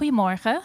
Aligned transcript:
Goedemorgen. 0.00 0.62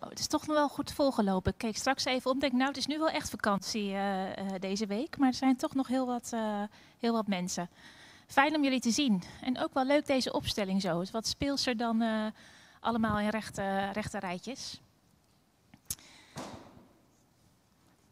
Oh, 0.00 0.08
het 0.08 0.18
is 0.18 0.26
toch 0.26 0.46
nog 0.46 0.56
wel 0.56 0.68
goed 0.68 0.92
volgelopen. 0.92 1.52
Ik 1.52 1.58
keek 1.58 1.76
straks 1.76 2.04
even 2.04 2.30
op. 2.30 2.40
Denk, 2.40 2.52
nou, 2.52 2.68
het 2.68 2.76
is 2.76 2.86
nu 2.86 2.98
wel 2.98 3.08
echt 3.08 3.30
vakantie 3.30 3.90
uh, 3.90 4.28
uh, 4.28 4.34
deze 4.60 4.86
week. 4.86 5.18
Maar 5.18 5.28
er 5.28 5.34
zijn 5.34 5.56
toch 5.56 5.74
nog 5.74 5.88
heel 5.88 6.06
wat, 6.06 6.30
uh, 6.34 6.62
heel 6.98 7.12
wat 7.12 7.26
mensen. 7.26 7.70
Fijn 8.26 8.56
om 8.56 8.62
jullie 8.62 8.80
te 8.80 8.90
zien. 8.90 9.22
En 9.40 9.58
ook 9.58 9.74
wel 9.74 9.84
leuk 9.84 10.06
deze 10.06 10.32
opstelling 10.32 10.80
zo. 10.80 11.00
Het 11.00 11.10
wat 11.10 11.26
speelser 11.26 11.76
dan 11.76 12.32
allemaal 12.80 13.18
in 13.18 13.28
rechte, 13.28 13.90
rechte 13.92 14.18
rijtjes. 14.18 14.80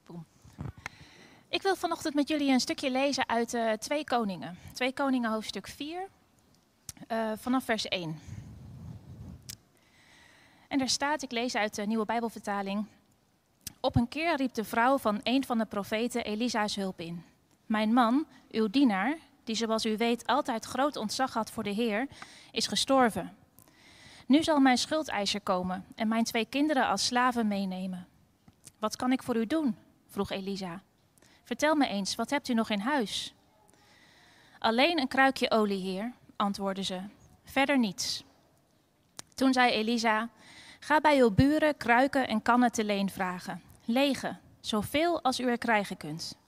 Boom. 0.06 0.24
Ik 1.48 1.62
wil 1.62 1.76
vanochtend 1.76 2.14
met 2.14 2.28
jullie 2.28 2.52
een 2.52 2.60
stukje 2.60 2.90
lezen 2.90 3.28
uit 3.28 3.56
Twee 3.80 4.04
Koningen. 4.04 4.58
Twee 4.72 4.92
Koningen 4.92 5.30
hoofdstuk 5.30 5.68
4, 5.68 6.08
vanaf 7.36 7.64
vers 7.64 7.88
1. 7.88 8.31
En 10.72 10.78
daar 10.78 10.88
staat, 10.88 11.22
ik 11.22 11.30
lees 11.32 11.54
uit 11.54 11.74
de 11.74 11.86
nieuwe 11.86 12.04
Bijbelvertaling. 12.04 12.86
Op 13.80 13.96
een 13.96 14.08
keer 14.08 14.36
riep 14.36 14.54
de 14.54 14.64
vrouw 14.64 14.98
van 14.98 15.20
een 15.22 15.44
van 15.44 15.58
de 15.58 15.64
profeten 15.64 16.24
Elisa's 16.24 16.76
hulp 16.76 17.00
in. 17.00 17.24
Mijn 17.66 17.92
man, 17.92 18.26
uw 18.50 18.68
dienaar, 18.70 19.16
die 19.44 19.54
zoals 19.54 19.86
u 19.86 19.96
weet 19.96 20.26
altijd 20.26 20.64
groot 20.64 20.96
ontzag 20.96 21.34
had 21.34 21.50
voor 21.50 21.62
de 21.62 21.70
Heer, 21.70 22.06
is 22.50 22.66
gestorven. 22.66 23.36
Nu 24.26 24.42
zal 24.42 24.60
mijn 24.60 24.78
schuldeiser 24.78 25.40
komen 25.40 25.84
en 25.94 26.08
mijn 26.08 26.24
twee 26.24 26.46
kinderen 26.46 26.88
als 26.88 27.06
slaven 27.06 27.48
meenemen. 27.48 28.08
Wat 28.78 28.96
kan 28.96 29.12
ik 29.12 29.22
voor 29.22 29.36
u 29.36 29.46
doen? 29.46 29.76
vroeg 30.06 30.30
Elisa. 30.30 30.82
Vertel 31.44 31.74
me 31.74 31.86
eens, 31.86 32.14
wat 32.14 32.30
hebt 32.30 32.48
u 32.48 32.54
nog 32.54 32.70
in 32.70 32.80
huis? 32.80 33.34
Alleen 34.58 34.98
een 34.98 35.08
kruikje 35.08 35.50
olie, 35.50 35.82
heer, 35.82 36.12
antwoordde 36.36 36.84
ze. 36.84 37.00
Verder 37.44 37.78
niets. 37.78 38.24
Toen 39.34 39.52
zei 39.52 39.72
Elisa: 39.72 40.28
Ga 40.84 41.00
bij 41.00 41.18
uw 41.18 41.30
buren 41.30 41.76
kruiken 41.76 42.28
en 42.28 42.42
kannen 42.42 42.72
te 42.72 42.84
leen 42.84 43.10
vragen. 43.10 43.62
Lege, 43.84 44.36
zoveel 44.60 45.22
als 45.22 45.40
u 45.40 45.44
er 45.44 45.58
krijgen 45.58 45.96
kunt. 45.96 46.38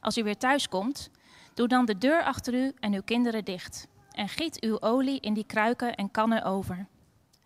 Als 0.00 0.16
u 0.16 0.22
weer 0.22 0.36
thuis 0.36 0.68
komt, 0.68 1.10
doe 1.54 1.68
dan 1.68 1.84
de 1.84 1.98
deur 1.98 2.22
achter 2.22 2.54
u 2.54 2.72
en 2.80 2.94
uw 2.94 3.02
kinderen 3.02 3.44
dicht. 3.44 3.88
En 4.10 4.28
giet 4.28 4.60
uw 4.60 4.80
olie 4.80 5.20
in 5.20 5.34
die 5.34 5.46
kruiken 5.46 5.94
en 5.94 6.10
kannen 6.10 6.42
over. 6.42 6.86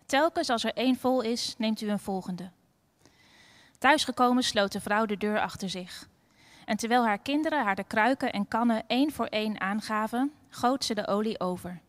Telkens 0.05 0.49
als 0.49 0.63
er 0.63 0.73
één 0.73 0.95
vol 0.95 1.21
is, 1.21 1.55
neemt 1.57 1.81
u 1.81 1.89
een 1.89 1.99
volgende. 1.99 2.51
Thuisgekomen 3.77 4.43
sloot 4.43 4.71
de 4.71 4.81
vrouw 4.81 5.05
de 5.05 5.17
deur 5.17 5.39
achter 5.39 5.69
zich. 5.69 6.07
En 6.65 6.77
terwijl 6.77 7.05
haar 7.05 7.19
kinderen 7.19 7.63
haar 7.63 7.75
de 7.75 7.83
kruiken 7.83 8.31
en 8.31 8.47
kannen 8.47 8.83
één 8.87 9.11
voor 9.11 9.27
één 9.27 9.61
aangaven, 9.61 10.31
goot 10.49 10.85
ze 10.85 10.93
de 10.93 11.07
olie 11.07 11.39
over. 11.39 11.81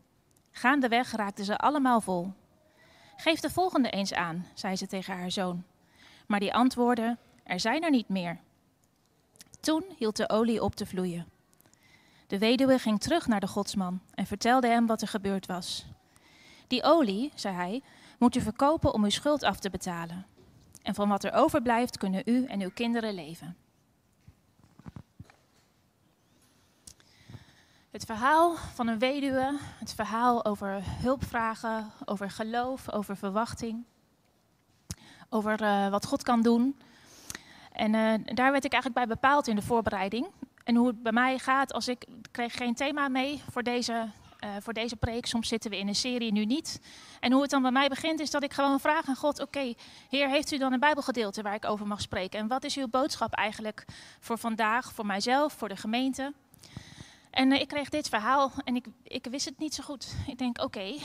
Gaandeweg 0.51 1.11
raakten 1.11 1.45
ze 1.45 1.57
allemaal 1.57 2.01
vol. 2.01 2.33
Geef 3.17 3.39
de 3.39 3.49
volgende 3.49 3.89
eens 3.89 4.13
aan, 4.13 4.45
zei 4.53 4.75
ze 4.75 4.87
tegen 4.87 5.17
haar 5.17 5.31
zoon. 5.31 5.63
Maar 6.27 6.39
die 6.39 6.53
antwoordde: 6.53 7.17
Er 7.43 7.59
zijn 7.59 7.83
er 7.83 7.89
niet 7.89 8.09
meer. 8.09 8.39
Toen 9.59 9.83
hield 9.97 10.15
de 10.15 10.29
olie 10.29 10.63
op 10.63 10.75
te 10.75 10.85
vloeien. 10.85 11.27
De 12.27 12.37
weduwe 12.37 12.79
ging 12.79 12.99
terug 12.99 13.27
naar 13.27 13.39
de 13.39 13.47
godsman 13.47 13.99
en 14.13 14.25
vertelde 14.25 14.67
hem 14.67 14.85
wat 14.85 15.01
er 15.01 15.07
gebeurd 15.07 15.45
was. 15.45 15.85
Die 16.67 16.83
olie, 16.83 17.31
zei 17.35 17.55
hij, 17.55 17.81
moet 18.19 18.35
u 18.35 18.41
verkopen 18.41 18.93
om 18.93 19.03
uw 19.03 19.09
schuld 19.09 19.43
af 19.43 19.59
te 19.59 19.69
betalen. 19.69 20.25
En 20.81 20.95
van 20.95 21.09
wat 21.09 21.23
er 21.23 21.33
overblijft 21.33 21.97
kunnen 21.97 22.21
u 22.25 22.45
en 22.45 22.61
uw 22.61 22.71
kinderen 22.73 23.13
leven. 23.13 23.55
Het 27.95 28.05
verhaal 28.05 28.55
van 28.55 28.87
een 28.87 28.99
weduwe, 28.99 29.57
het 29.79 29.93
verhaal 29.93 30.45
over 30.45 30.81
hulpvragen, 30.83 31.91
over 32.05 32.31
geloof, 32.31 32.91
over 32.91 33.17
verwachting, 33.17 33.83
over 35.29 35.61
uh, 35.61 35.89
wat 35.89 36.05
God 36.05 36.23
kan 36.23 36.41
doen. 36.41 36.79
En 37.71 37.93
uh, 37.93 38.13
daar 38.35 38.51
werd 38.51 38.65
ik 38.65 38.73
eigenlijk 38.73 38.93
bij 38.93 39.15
bepaald 39.15 39.47
in 39.47 39.55
de 39.55 39.61
voorbereiding. 39.61 40.27
En 40.63 40.75
hoe 40.75 40.87
het 40.87 41.03
bij 41.03 41.11
mij 41.11 41.37
gaat 41.37 41.73
als 41.73 41.87
ik, 41.87 42.05
kreeg 42.31 42.53
geen 42.57 42.73
thema 42.73 43.07
mee 43.07 43.41
voor 43.51 43.63
deze, 43.63 44.09
uh, 44.43 44.49
voor 44.59 44.73
deze 44.73 44.95
preek. 44.95 45.25
Soms 45.25 45.47
zitten 45.47 45.71
we 45.71 45.77
in 45.77 45.87
een 45.87 45.95
serie, 45.95 46.31
nu 46.31 46.45
niet. 46.45 46.81
En 47.19 47.31
hoe 47.31 47.41
het 47.41 47.51
dan 47.51 47.61
bij 47.61 47.71
mij 47.71 47.87
begint 47.87 48.19
is 48.19 48.31
dat 48.31 48.43
ik 48.43 48.53
gewoon 48.53 48.79
vraag 48.79 49.07
aan 49.07 49.15
God, 49.15 49.41
oké, 49.41 49.73
Heer, 50.09 50.29
heeft 50.29 50.51
u 50.51 50.57
dan 50.57 50.73
een 50.73 50.79
bijbelgedeelte 50.79 51.41
waar 51.41 51.55
ik 51.55 51.65
over 51.65 51.87
mag 51.87 52.01
spreken? 52.01 52.39
En 52.39 52.47
wat 52.47 52.63
is 52.63 52.77
uw 52.77 52.87
boodschap 52.87 53.33
eigenlijk 53.33 53.85
voor 54.19 54.37
vandaag, 54.37 54.91
voor 54.93 55.05
mijzelf, 55.05 55.53
voor 55.53 55.69
de 55.69 55.75
gemeente? 55.75 56.33
En 57.35 57.51
uh, 57.51 57.59
ik 57.59 57.67
kreeg 57.67 57.89
dit 57.89 58.09
verhaal 58.09 58.51
en 58.63 58.75
ik, 58.75 58.85
ik 59.03 59.27
wist 59.29 59.45
het 59.45 59.59
niet 59.59 59.73
zo 59.73 59.83
goed. 59.83 60.15
Ik 60.27 60.37
denk, 60.37 60.61
oké, 60.61 60.95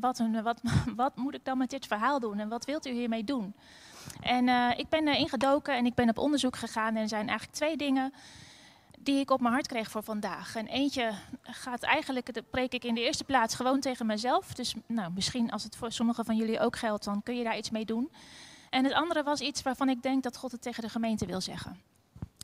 wat, 0.00 0.22
wat, 0.42 0.60
wat 0.96 1.16
moet 1.16 1.34
ik 1.34 1.44
dan 1.44 1.58
met 1.58 1.70
dit 1.70 1.86
verhaal 1.86 2.20
doen 2.20 2.38
en 2.38 2.48
wat 2.48 2.64
wilt 2.64 2.86
u 2.86 2.90
hiermee 2.90 3.24
doen? 3.24 3.54
En 4.20 4.46
uh, 4.46 4.70
ik 4.76 4.88
ben 4.88 5.06
ingedoken 5.06 5.76
en 5.76 5.86
ik 5.86 5.94
ben 5.94 6.08
op 6.08 6.18
onderzoek 6.18 6.56
gegaan 6.56 6.96
en 6.96 7.02
er 7.02 7.08
zijn 7.08 7.28
eigenlijk 7.28 7.58
twee 7.58 7.76
dingen 7.76 8.12
die 8.98 9.20
ik 9.20 9.30
op 9.30 9.40
mijn 9.40 9.52
hart 9.52 9.66
kreeg 9.66 9.90
voor 9.90 10.02
vandaag. 10.02 10.56
En 10.56 10.66
eentje 10.66 11.12
gaat 11.42 11.82
eigenlijk, 11.82 12.34
dat 12.34 12.50
preek 12.50 12.72
ik 12.72 12.84
in 12.84 12.94
de 12.94 13.04
eerste 13.04 13.24
plaats 13.24 13.54
gewoon 13.54 13.80
tegen 13.80 14.06
mezelf. 14.06 14.54
Dus 14.54 14.74
nou, 14.86 15.12
misschien 15.14 15.50
als 15.50 15.64
het 15.64 15.76
voor 15.76 15.92
sommigen 15.92 16.24
van 16.24 16.36
jullie 16.36 16.60
ook 16.60 16.76
geldt, 16.76 17.04
dan 17.04 17.22
kun 17.22 17.36
je 17.36 17.44
daar 17.44 17.58
iets 17.58 17.70
mee 17.70 17.84
doen. 17.84 18.10
En 18.70 18.84
het 18.84 18.92
andere 18.92 19.22
was 19.22 19.40
iets 19.40 19.62
waarvan 19.62 19.88
ik 19.88 20.02
denk 20.02 20.22
dat 20.22 20.36
God 20.36 20.52
het 20.52 20.62
tegen 20.62 20.82
de 20.82 20.88
gemeente 20.88 21.26
wil 21.26 21.40
zeggen. 21.40 21.80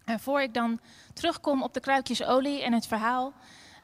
En 0.04 0.20
voor 0.20 0.42
ik 0.42 0.54
dan 0.54 0.80
terugkom 1.12 1.62
op 1.62 1.74
de 1.74 1.80
kruikjes 1.80 2.24
olie 2.24 2.62
en 2.62 2.72
het 2.72 2.86
verhaal, 2.86 3.32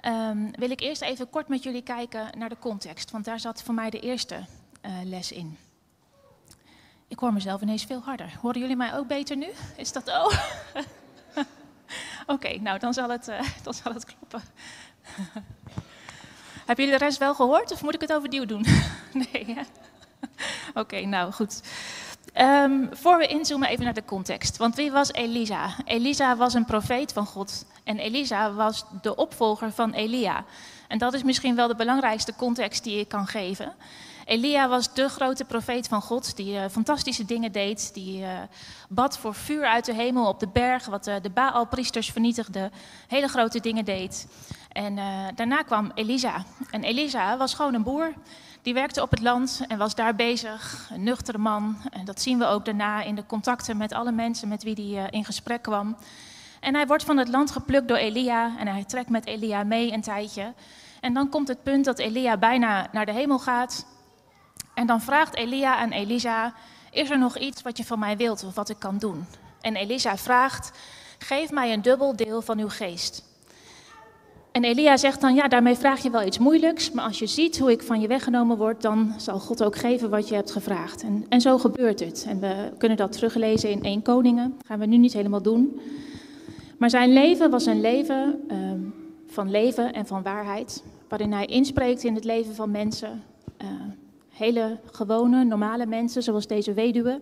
um, 0.05 0.51
wil 0.55 0.71
ik 0.71 0.81
eerst 0.81 1.03
even 1.03 1.31
kort 1.31 1.49
met 1.49 1.63
jullie 1.63 1.83
kijken 1.83 2.39
naar 2.39 2.49
de 2.49 2.59
context. 2.59 3.11
Want 3.11 3.25
daar 3.25 3.41
zat 3.41 3.63
voor 3.63 3.75
mij 3.75 3.91
de 3.91 4.01
eerste 4.01 4.35
uh, 4.35 4.93
les 5.05 5.33
in. 5.33 5.59
Ik 7.09 7.19
hoor 7.19 7.33
mezelf 7.33 7.61
ineens 7.61 7.85
veel 7.85 8.01
harder. 8.01 8.39
Horen 8.41 8.61
jullie 8.61 8.77
mij 8.77 8.95
ook 8.95 9.07
beter 9.07 9.37
nu? 9.37 9.49
Is 9.77 9.93
dat 9.93 10.09
oh? 10.09 10.33
Oké, 12.35 12.59
nou 12.59 12.79
dan 12.79 12.95
zal 12.95 13.09
het, 13.09 13.29
uh, 13.29 13.41
dan 13.63 13.75
zal 13.75 13.93
het 13.93 14.05
kloppen. 14.05 14.43
Hebben 16.67 16.85
jullie 16.85 16.99
de 16.99 17.05
rest 17.05 17.19
wel 17.19 17.35
gehoord 17.35 17.73
of 17.73 17.83
moet 17.83 17.95
ik 17.95 18.01
het 18.01 18.13
overnieuw 18.13 18.45
doen? 18.45 18.67
nee, 19.33 19.57
Oké, 20.75 21.01
nou 21.01 21.33
goed. 21.33 21.63
Um, 22.39 22.89
voor 22.93 23.19
we 23.19 23.27
inzoomen 23.27 23.69
even 23.69 23.85
naar 23.85 23.95
de 23.95 24.05
context. 24.05 24.57
Want 24.57 24.75
wie 24.75 24.91
was 24.91 25.13
Elisa? 25.13 25.71
Elisa 25.85 26.37
was 26.37 26.55
een 26.55 26.65
profeet 26.65 27.13
van 27.13 27.27
God. 27.27 27.65
En 27.85 27.99
Elisa 27.99 28.53
was 28.53 28.85
de 29.03 29.17
opvolger 29.17 29.73
van 29.73 29.93
Elia. 29.93 30.45
En 30.89 30.99
dat 30.99 31.15
is 31.15 31.23
misschien 31.23 31.55
wel 31.55 31.69
de 31.69 31.75
belangrijkste 31.75 32.35
context 32.37 32.85
die 32.85 32.99
ik 32.99 33.09
kan 33.09 33.27
geven. 33.27 33.73
Elia 34.25 34.69
was 34.69 34.95
de 34.95 35.09
grote 35.09 35.45
profeet 35.45 35.89
van 35.89 36.03
God, 36.03 36.37
die 36.37 36.55
uh, 36.55 36.65
fantastische 36.71 37.25
dingen 37.25 37.53
deed. 37.53 37.95
Die 37.95 38.21
uh, 38.21 38.29
bad 38.89 39.19
voor 39.19 39.35
vuur 39.35 39.67
uit 39.67 39.85
de 39.85 39.95
hemel 39.95 40.29
op 40.29 40.41
de 40.41 40.49
berg, 40.49 40.87
wat 40.87 41.07
uh, 41.07 41.15
de 41.23 41.31
Baal-priesters 41.31 42.11
vernietigde. 42.11 42.71
Hele 43.09 43.29
grote 43.29 43.61
dingen 43.61 43.85
deed. 43.85 44.27
En 44.73 44.95
daarna 45.35 45.63
kwam 45.63 45.91
Elisa. 45.95 46.45
En 46.71 46.85
Elisa 46.85 47.37
was 47.37 47.55
gewoon 47.55 47.75
een 47.75 47.83
boer. 47.83 48.13
Die 48.63 48.75
werkte 48.75 49.03
op 49.03 49.11
het 49.11 49.21
land 49.21 49.63
en 49.69 49.79
was 49.79 49.95
daar 49.95 50.15
bezig, 50.15 50.89
een 50.93 51.03
nuchtere 51.03 51.39
man. 51.39 51.77
En 51.91 52.05
dat 52.05 52.21
zien 52.21 52.39
we 52.39 52.47
ook 52.47 52.65
daarna 52.65 53.03
in 53.03 53.15
de 53.15 53.27
contacten 53.27 53.77
met 53.77 53.93
alle 53.93 54.13
mensen 54.13 54.49
met 54.49 54.63
wie 54.63 54.97
hij 54.97 55.11
in 55.11 55.25
gesprek 55.25 55.63
kwam. 55.63 55.97
En 56.61 56.75
hij 56.75 56.87
wordt 56.87 57.05
van 57.05 57.17
het 57.17 57.29
land 57.29 57.51
geplukt 57.51 57.89
door 57.89 57.97
Elia 57.97 58.59
en 58.59 58.67
hij 58.67 58.85
trekt 58.85 59.09
met 59.09 59.27
Elia 59.27 59.63
mee 59.63 59.93
een 59.93 60.01
tijdje. 60.01 60.53
En 61.01 61.15
dan 61.15 61.29
komt 61.29 61.49
het 61.49 61.63
punt 61.63 61.85
dat 61.85 61.99
Elia 61.99 62.37
bijna 62.37 62.89
naar 62.93 63.07
de 63.07 63.13
hemel 63.13 63.39
gaat. 63.39 63.87
En 64.75 64.87
dan 64.87 65.01
vraagt 65.01 65.35
Elia 65.35 65.77
aan 65.77 65.91
Elisa: 65.91 66.55
Is 66.91 67.11
er 67.11 67.19
nog 67.19 67.39
iets 67.39 67.63
wat 67.63 67.77
je 67.77 67.85
van 67.85 67.99
mij 67.99 68.17
wilt 68.17 68.45
of 68.45 68.55
wat 68.55 68.69
ik 68.69 68.79
kan 68.79 68.99
doen? 68.99 69.27
En 69.61 69.77
Elisa 69.77 70.17
vraagt: 70.17 70.71
Geef 71.19 71.51
mij 71.51 71.73
een 71.73 71.83
dubbel 71.83 72.17
deel 72.17 72.43
van 72.43 72.59
uw 72.59 72.69
geest. 72.69 73.30
En 74.53 74.65
Elia 74.65 74.97
zegt 74.97 75.21
dan: 75.21 75.35
Ja, 75.35 75.49
daarmee 75.49 75.77
vraag 75.77 76.03
je 76.03 76.11
wel 76.11 76.27
iets 76.27 76.39
moeilijks. 76.39 76.91
Maar 76.91 77.05
als 77.05 77.19
je 77.19 77.27
ziet 77.27 77.59
hoe 77.59 77.71
ik 77.71 77.83
van 77.83 78.01
je 78.01 78.09
weggenomen 78.09 78.57
word, 78.57 78.83
dan 78.83 79.15
zal 79.17 79.39
God 79.39 79.63
ook 79.63 79.77
geven 79.77 80.11
wat 80.11 80.29
je 80.29 80.35
hebt 80.35 80.51
gevraagd. 80.51 81.03
En, 81.03 81.27
en 81.29 81.41
zo 81.41 81.59
gebeurt 81.59 82.01
het. 82.01 82.27
En 82.29 82.41
we 82.41 82.73
kunnen 82.79 82.97
dat 82.97 83.13
teruglezen 83.13 83.71
in 83.71 83.83
1 83.83 84.03
Koningen. 84.03 84.55
Dat 84.57 84.67
gaan 84.67 84.79
we 84.79 84.87
nu 84.87 84.97
niet 84.97 85.13
helemaal 85.13 85.43
doen. 85.43 85.81
Maar 86.79 86.91
zijn 86.91 87.13
leven 87.13 87.51
was 87.51 87.67
een 87.67 87.81
leven 87.81 88.41
um, 88.51 88.95
van 89.27 89.51
leven 89.51 89.93
en 89.93 90.07
van 90.07 90.23
waarheid. 90.23 90.83
Waarin 91.09 91.33
hij 91.33 91.47
inspreekt 91.47 92.05
in 92.05 92.15
het 92.15 92.25
leven 92.25 92.55
van 92.55 92.71
mensen. 92.71 93.23
Uh, 93.63 93.69
hele 94.29 94.79
gewone, 94.91 95.45
normale 95.45 95.87
mensen, 95.87 96.23
zoals 96.23 96.47
deze 96.47 96.73
weduwe. 96.73 97.21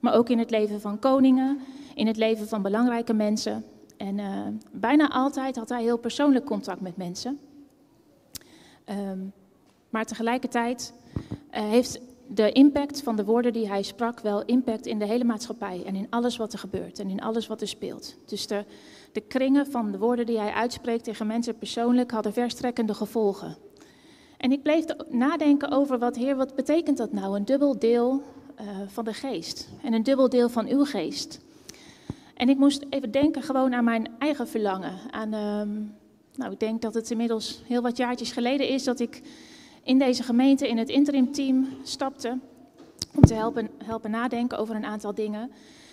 Maar 0.00 0.14
ook 0.14 0.28
in 0.28 0.38
het 0.38 0.50
leven 0.50 0.80
van 0.80 0.98
koningen, 0.98 1.58
in 1.94 2.06
het 2.06 2.16
leven 2.16 2.48
van 2.48 2.62
belangrijke 2.62 3.12
mensen. 3.12 3.64
En 3.96 4.18
uh, 4.18 4.46
bijna 4.72 5.10
altijd 5.10 5.56
had 5.56 5.68
hij 5.68 5.82
heel 5.82 5.98
persoonlijk 5.98 6.44
contact 6.44 6.80
met 6.80 6.96
mensen. 6.96 7.38
Um, 8.88 9.32
maar 9.90 10.04
tegelijkertijd 10.04 10.92
uh, 11.14 11.60
heeft 11.60 12.00
de 12.26 12.52
impact 12.52 13.02
van 13.02 13.16
de 13.16 13.24
woorden 13.24 13.52
die 13.52 13.68
hij 13.68 13.82
sprak 13.82 14.20
wel 14.20 14.44
impact 14.44 14.86
in 14.86 14.98
de 14.98 15.06
hele 15.06 15.24
maatschappij 15.24 15.82
en 15.84 15.94
in 15.94 16.06
alles 16.10 16.36
wat 16.36 16.52
er 16.52 16.58
gebeurt 16.58 16.98
en 16.98 17.10
in 17.10 17.20
alles 17.20 17.46
wat 17.46 17.60
er 17.60 17.68
speelt. 17.68 18.16
Dus 18.24 18.46
de, 18.46 18.64
de 19.12 19.20
kringen 19.20 19.66
van 19.66 19.90
de 19.90 19.98
woorden 19.98 20.26
die 20.26 20.38
hij 20.38 20.52
uitspreekt 20.52 21.04
tegen 21.04 21.26
mensen 21.26 21.58
persoonlijk 21.58 22.10
hadden 22.10 22.32
verstrekkende 22.32 22.94
gevolgen. 22.94 23.56
En 24.36 24.52
ik 24.52 24.62
bleef 24.62 24.84
nadenken 25.08 25.70
over 25.70 25.98
wat, 25.98 26.16
Heer, 26.16 26.36
wat 26.36 26.54
betekent 26.54 26.96
dat 26.96 27.12
nou? 27.12 27.36
Een 27.36 27.44
dubbel 27.44 27.78
deel 27.78 28.22
uh, 28.60 28.66
van 28.86 29.04
de 29.04 29.12
geest 29.12 29.68
en 29.82 29.92
een 29.92 30.02
dubbel 30.02 30.28
deel 30.28 30.48
van 30.48 30.66
uw 30.68 30.84
geest. 30.84 31.40
En 32.36 32.48
ik 32.48 32.56
moest 32.56 32.84
even 32.90 33.10
denken 33.10 33.42
gewoon 33.42 33.74
aan 33.74 33.84
mijn 33.84 34.08
eigen 34.18 34.48
verlangen. 34.48 34.92
Aan, 35.10 35.34
uh, 35.34 35.76
nou, 36.34 36.52
ik 36.52 36.60
denk 36.60 36.82
dat 36.82 36.94
het 36.94 37.10
inmiddels 37.10 37.62
heel 37.66 37.82
wat 37.82 37.96
jaartjes 37.96 38.32
geleden 38.32 38.68
is 38.68 38.84
dat 38.84 39.00
ik 39.00 39.22
in 39.82 39.98
deze 39.98 40.22
gemeente 40.22 40.68
in 40.68 40.78
het 40.78 40.88
interimteam 40.88 41.68
stapte 41.82 42.38
om 43.14 43.22
te 43.22 43.34
helpen, 43.34 43.70
helpen 43.84 44.10
nadenken 44.10 44.58
over 44.58 44.76
een 44.76 44.84
aantal 44.84 45.14
dingen. 45.14 45.50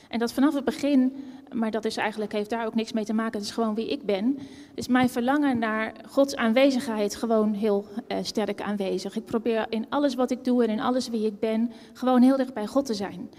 En 0.10 0.20
dat 0.20 0.34
vanaf 0.34 0.54
het 0.54 0.64
begin, 0.64 1.14
maar 1.54 1.72
dat 1.72 1.86
is 1.86 1.98
eigenlijk, 1.98 2.32
heeft 2.32 2.50
daar 2.50 2.66
ook 2.66 2.76
niks 2.76 2.92
mee 2.92 3.06
te 3.06 3.14
maken, 3.14 3.40
het 3.40 3.48
is 3.48 3.54
gewoon 3.54 3.76
wie 3.76 3.90
ik 3.90 4.06
ben, 4.06 4.40
is 4.74 4.88
mijn 4.88 5.10
verlangen 5.10 5.60
naar 5.60 5.94
Gods 6.10 6.36
aanwezigheid 6.36 7.16
gewoon 7.16 7.54
heel 7.54 7.86
uh, 8.08 8.18
sterk 8.22 8.62
aanwezig. 8.62 9.16
Ik 9.16 9.26
probeer 9.26 9.66
in 9.70 9.86
alles 9.90 10.16
wat 10.16 10.32
ik 10.32 10.44
doe 10.44 10.64
en 10.64 10.70
in 10.70 10.80
alles 10.80 11.10
wie 11.10 11.26
ik 11.26 11.40
ben, 11.40 11.72
gewoon 11.94 12.22
heel 12.22 12.38
dicht 12.38 12.54
bij 12.54 12.68
God 12.68 12.86
te 12.86 12.94
zijn. 12.94 13.30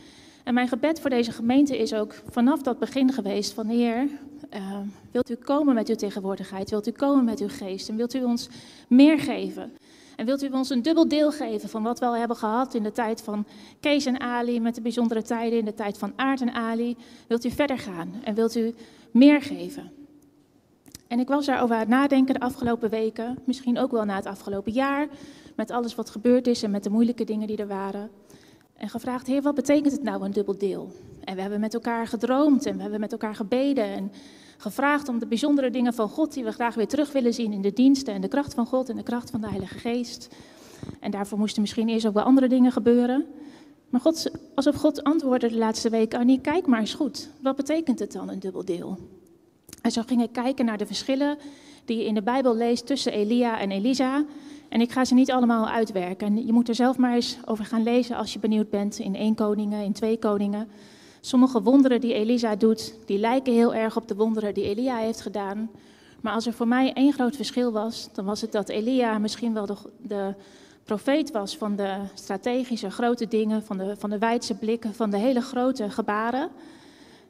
En 0.44 0.54
mijn 0.54 0.68
gebed 0.68 1.00
voor 1.00 1.10
deze 1.10 1.32
gemeente 1.32 1.78
is 1.78 1.94
ook 1.94 2.14
vanaf 2.30 2.62
dat 2.62 2.78
begin 2.78 3.12
geweest 3.12 3.52
van 3.52 3.66
Heer, 3.66 4.08
uh, 4.54 4.78
wilt 5.10 5.30
u 5.30 5.34
komen 5.34 5.74
met 5.74 5.88
uw 5.88 5.94
tegenwoordigheid, 5.94 6.70
wilt 6.70 6.86
u 6.86 6.90
komen 6.90 7.24
met 7.24 7.40
uw 7.40 7.48
geest 7.48 7.88
en 7.88 7.96
wilt 7.96 8.14
u 8.14 8.24
ons 8.24 8.48
meer 8.88 9.18
geven? 9.18 9.72
En 10.16 10.26
wilt 10.26 10.42
u 10.42 10.48
ons 10.48 10.70
een 10.70 10.82
dubbel 10.82 11.08
deel 11.08 11.32
geven 11.32 11.68
van 11.68 11.82
wat 11.82 11.98
we 11.98 12.06
al 12.06 12.16
hebben 12.16 12.36
gehad 12.36 12.74
in 12.74 12.82
de 12.82 12.92
tijd 12.92 13.22
van 13.22 13.46
Kees 13.80 14.06
en 14.06 14.20
Ali, 14.20 14.60
met 14.60 14.74
de 14.74 14.80
bijzondere 14.80 15.22
tijden, 15.22 15.58
in 15.58 15.64
de 15.64 15.74
tijd 15.74 15.98
van 15.98 16.12
Aard 16.16 16.40
en 16.40 16.52
Ali? 16.52 16.96
Wilt 17.26 17.44
u 17.44 17.50
verder 17.50 17.78
gaan 17.78 18.12
en 18.24 18.34
wilt 18.34 18.56
u 18.56 18.74
meer 19.10 19.42
geven? 19.42 19.92
En 21.08 21.20
ik 21.20 21.28
was 21.28 21.46
daarover 21.46 21.74
aan 21.74 21.80
het 21.80 21.88
nadenken 21.88 22.34
de 22.34 22.40
afgelopen 22.40 22.90
weken, 22.90 23.38
misschien 23.44 23.78
ook 23.78 23.90
wel 23.90 24.04
na 24.04 24.14
het 24.14 24.26
afgelopen 24.26 24.72
jaar, 24.72 25.08
met 25.56 25.70
alles 25.70 25.94
wat 25.94 26.10
gebeurd 26.10 26.46
is 26.46 26.62
en 26.62 26.70
met 26.70 26.82
de 26.82 26.90
moeilijke 26.90 27.24
dingen 27.24 27.46
die 27.46 27.56
er 27.56 27.66
waren. 27.66 28.10
En 28.76 28.88
gevraagd, 28.88 29.26
Heer, 29.26 29.42
wat 29.42 29.54
betekent 29.54 29.92
het 29.92 30.02
nou 30.02 30.24
een 30.24 30.32
dubbel 30.32 30.58
deel? 30.58 30.92
En 31.24 31.34
we 31.34 31.40
hebben 31.40 31.60
met 31.60 31.74
elkaar 31.74 32.06
gedroomd 32.06 32.66
en 32.66 32.76
we 32.76 32.82
hebben 32.82 33.00
met 33.00 33.12
elkaar 33.12 33.34
gebeden 33.34 33.84
en 33.84 34.12
gevraagd 34.56 35.08
om 35.08 35.18
de 35.18 35.26
bijzondere 35.26 35.70
dingen 35.70 35.94
van 35.94 36.08
God 36.08 36.32
die 36.32 36.44
we 36.44 36.52
graag 36.52 36.74
weer 36.74 36.88
terug 36.88 37.12
willen 37.12 37.34
zien 37.34 37.52
in 37.52 37.62
de 37.62 37.72
diensten 37.72 38.14
en 38.14 38.20
de 38.20 38.28
kracht 38.28 38.54
van 38.54 38.66
God 38.66 38.88
en 38.88 38.96
de 38.96 39.02
kracht 39.02 39.30
van 39.30 39.40
de 39.40 39.48
Heilige 39.48 39.78
Geest. 39.78 40.28
En 41.00 41.10
daarvoor 41.10 41.38
moesten 41.38 41.62
misschien 41.62 41.88
eerst 41.88 42.06
ook 42.06 42.14
wel 42.14 42.22
andere 42.22 42.48
dingen 42.48 42.72
gebeuren. 42.72 43.26
Maar 43.88 44.00
God, 44.00 44.30
alsof 44.54 44.74
God 44.74 45.04
antwoordde 45.04 45.48
de 45.48 45.56
laatste 45.56 45.90
week, 45.90 46.14
Annie, 46.14 46.40
kijk 46.40 46.66
maar 46.66 46.80
eens 46.80 46.94
goed. 46.94 47.28
Wat 47.40 47.56
betekent 47.56 47.98
het 47.98 48.12
dan, 48.12 48.28
een 48.28 48.38
dubbel 48.38 48.64
deel? 48.64 48.98
En 49.82 49.90
zo 49.90 50.02
ging 50.06 50.22
ik 50.22 50.32
kijken 50.32 50.64
naar 50.64 50.78
de 50.78 50.86
verschillen 50.86 51.38
die 51.84 51.98
je 51.98 52.04
in 52.04 52.14
de 52.14 52.22
Bijbel 52.22 52.56
leest 52.56 52.86
tussen 52.86 53.12
Elia 53.12 53.58
en 53.60 53.70
Elisa. 53.70 54.24
En 54.74 54.80
ik 54.80 54.92
ga 54.92 55.04
ze 55.04 55.14
niet 55.14 55.30
allemaal 55.30 55.68
uitwerken. 55.68 56.26
En 56.26 56.46
je 56.46 56.52
moet 56.52 56.68
er 56.68 56.74
zelf 56.74 56.96
maar 56.96 57.14
eens 57.14 57.36
over 57.44 57.64
gaan 57.64 57.82
lezen 57.82 58.16
als 58.16 58.32
je 58.32 58.38
benieuwd 58.38 58.70
bent 58.70 58.98
in 58.98 59.16
één 59.16 59.34
koningen, 59.34 59.84
in 59.84 59.92
twee 59.92 60.18
koningen. 60.18 60.68
Sommige 61.20 61.62
wonderen 61.62 62.00
die 62.00 62.14
Elisa 62.14 62.56
doet, 62.56 62.94
die 63.06 63.18
lijken 63.18 63.52
heel 63.52 63.74
erg 63.74 63.96
op 63.96 64.08
de 64.08 64.14
wonderen 64.14 64.54
die 64.54 64.64
Elia 64.64 64.96
heeft 64.96 65.20
gedaan. 65.20 65.70
Maar 66.20 66.32
als 66.32 66.46
er 66.46 66.52
voor 66.52 66.68
mij 66.68 66.92
één 66.92 67.12
groot 67.12 67.36
verschil 67.36 67.72
was, 67.72 68.08
dan 68.12 68.24
was 68.24 68.40
het 68.40 68.52
dat 68.52 68.68
Elia 68.68 69.18
misschien 69.18 69.54
wel 69.54 69.66
de, 69.66 69.76
de 70.02 70.34
profeet 70.84 71.30
was 71.30 71.56
van 71.56 71.76
de 71.76 71.96
strategische 72.14 72.90
grote 72.90 73.28
dingen, 73.28 73.62
van 73.62 73.76
de, 73.76 73.94
van 73.98 74.10
de 74.10 74.18
wijdse 74.18 74.54
blikken, 74.54 74.94
van 74.94 75.10
de 75.10 75.18
hele 75.18 75.40
grote 75.40 75.90
gebaren. 75.90 76.48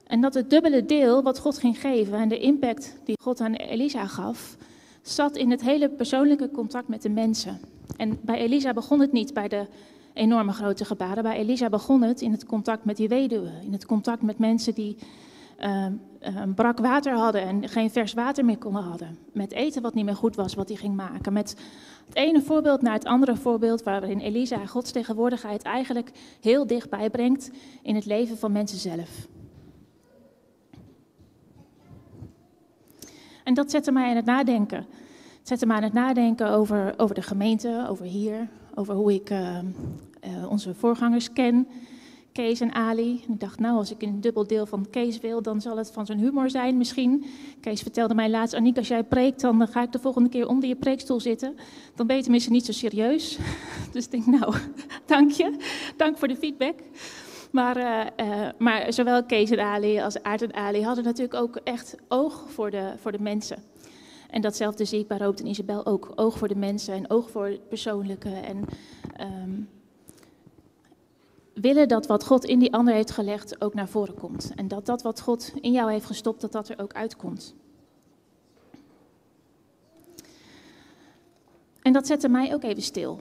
En 0.06 0.20
dat 0.20 0.34
het 0.34 0.50
dubbele 0.50 0.86
deel 0.86 1.22
wat 1.22 1.38
God 1.38 1.58
ging 1.58 1.80
geven 1.80 2.18
en 2.18 2.28
de 2.28 2.38
impact 2.38 2.96
die 3.04 3.18
God 3.22 3.40
aan 3.40 3.54
Elisa 3.54 4.06
gaf, 4.06 4.56
zat 5.08 5.36
in 5.36 5.50
het 5.50 5.62
hele 5.62 5.88
persoonlijke 5.88 6.50
contact 6.50 6.88
met 6.88 7.02
de 7.02 7.10
mensen. 7.10 7.60
En 7.96 8.18
bij 8.22 8.38
Elisa 8.38 8.72
begon 8.72 9.00
het 9.00 9.12
niet 9.12 9.34
bij 9.34 9.48
de 9.48 9.66
enorme 10.12 10.52
grote 10.52 10.84
gebaren. 10.84 11.22
Bij 11.22 11.36
Elisa 11.36 11.68
begon 11.68 12.02
het 12.02 12.20
in 12.20 12.32
het 12.32 12.46
contact 12.46 12.84
met 12.84 12.96
die 12.96 13.08
weduwe, 13.08 13.50
in 13.62 13.72
het 13.72 13.86
contact 13.86 14.22
met 14.22 14.38
mensen 14.38 14.74
die 14.74 14.96
uh, 15.60 15.86
brak 16.54 16.78
water 16.78 17.12
hadden 17.12 17.42
en 17.42 17.68
geen 17.68 17.90
vers 17.90 18.12
water 18.12 18.44
meer 18.44 18.58
konden 18.58 18.82
hadden. 18.82 19.18
Met 19.32 19.52
eten 19.52 19.82
wat 19.82 19.94
niet 19.94 20.04
meer 20.04 20.16
goed 20.16 20.36
was, 20.36 20.54
wat 20.54 20.68
hij 20.68 20.76
ging 20.76 20.94
maken. 20.94 21.32
Met 21.32 21.56
het 22.06 22.16
ene 22.16 22.42
voorbeeld 22.42 22.82
naar 22.82 22.92
het 22.92 23.04
andere 23.04 23.36
voorbeeld, 23.36 23.82
waarin 23.82 24.18
Elisa 24.18 24.66
Gods 24.66 24.90
tegenwoordigheid 24.90 25.62
eigenlijk 25.62 26.10
heel 26.40 26.66
dichtbij 26.66 27.10
brengt 27.10 27.50
in 27.82 27.94
het 27.94 28.06
leven 28.06 28.38
van 28.38 28.52
mensen 28.52 28.78
zelf. 28.78 29.26
En 33.44 33.54
dat 33.54 33.70
zette 33.70 33.92
mij 33.92 34.08
aan 34.08 34.16
het 34.16 34.24
nadenken. 34.24 34.86
Het 35.38 35.48
zette 35.48 35.66
mij 35.66 35.76
aan 35.76 35.82
het 35.82 35.92
nadenken 35.92 36.50
over, 36.50 36.94
over 36.96 37.14
de 37.14 37.22
gemeente, 37.22 37.86
over 37.88 38.04
hier, 38.04 38.48
over 38.74 38.94
hoe 38.94 39.14
ik 39.14 39.30
uh, 39.30 39.58
uh, 40.24 40.50
onze 40.50 40.74
voorgangers 40.74 41.32
ken, 41.32 41.68
Kees 42.32 42.60
en 42.60 42.74
Ali. 42.74 43.22
En 43.26 43.32
ik 43.32 43.40
dacht, 43.40 43.58
nou, 43.58 43.76
als 43.76 43.90
ik 43.90 44.02
een 44.02 44.20
dubbel 44.20 44.46
deel 44.46 44.66
van 44.66 44.86
Kees 44.90 45.20
wil, 45.20 45.42
dan 45.42 45.60
zal 45.60 45.76
het 45.76 45.90
van 45.90 46.06
zijn 46.06 46.18
humor 46.18 46.50
zijn 46.50 46.76
misschien. 46.76 47.24
Kees 47.60 47.82
vertelde 47.82 48.14
mij 48.14 48.30
laatst, 48.30 48.54
Aniek, 48.54 48.76
als 48.76 48.88
jij 48.88 49.04
preekt, 49.04 49.40
dan 49.40 49.68
ga 49.68 49.82
ik 49.82 49.92
de 49.92 49.98
volgende 49.98 50.28
keer 50.28 50.48
onder 50.48 50.68
je 50.68 50.76
preekstoel 50.76 51.20
zitten. 51.20 51.56
Dan 51.94 52.06
ben 52.06 52.16
je 52.16 52.50
niet 52.50 52.64
zo 52.64 52.72
serieus. 52.72 53.38
Dus 53.92 54.04
ik 54.04 54.10
denk, 54.10 54.26
nou, 54.26 54.54
dank 55.06 55.30
je. 55.30 55.56
Dank 55.96 56.18
voor 56.18 56.28
de 56.28 56.36
feedback. 56.36 56.74
Maar, 57.54 57.76
uh, 57.76 58.26
uh, 58.28 58.48
maar 58.58 58.92
zowel 58.92 59.24
Kees 59.24 59.50
en 59.50 59.60
Ali 59.60 60.00
als 60.00 60.22
Aart 60.22 60.42
en 60.42 60.54
Ali 60.54 60.82
hadden 60.82 61.04
natuurlijk 61.04 61.34
ook 61.34 61.56
echt 61.56 61.96
oog 62.08 62.44
voor 62.50 62.70
de, 62.70 62.92
voor 62.96 63.12
de 63.12 63.20
mensen. 63.20 63.62
En 64.30 64.40
datzelfde 64.40 64.84
zie 64.84 64.98
ik 64.98 65.08
bij 65.08 65.18
en 65.18 65.46
Isabel 65.46 65.86
ook. 65.86 66.12
Oog 66.14 66.38
voor 66.38 66.48
de 66.48 66.56
mensen 66.56 66.94
en 66.94 67.10
oog 67.10 67.30
voor 67.30 67.46
het 67.46 67.68
persoonlijke. 67.68 68.28
En 68.28 68.64
um, 69.20 69.68
willen 71.54 71.88
dat 71.88 72.06
wat 72.06 72.26
God 72.26 72.44
in 72.44 72.58
die 72.58 72.72
ander 72.72 72.94
heeft 72.94 73.10
gelegd 73.10 73.60
ook 73.60 73.74
naar 73.74 73.88
voren 73.88 74.14
komt. 74.14 74.52
En 74.54 74.68
dat 74.68 74.86
dat 74.86 75.02
wat 75.02 75.20
God 75.20 75.52
in 75.60 75.72
jou 75.72 75.90
heeft 75.90 76.06
gestopt, 76.06 76.40
dat 76.40 76.52
dat 76.52 76.68
er 76.68 76.78
ook 76.78 76.92
uitkomt. 76.92 77.54
En 81.82 81.92
dat 81.92 82.06
zette 82.06 82.28
mij 82.28 82.54
ook 82.54 82.62
even 82.62 82.82
stil. 82.82 83.20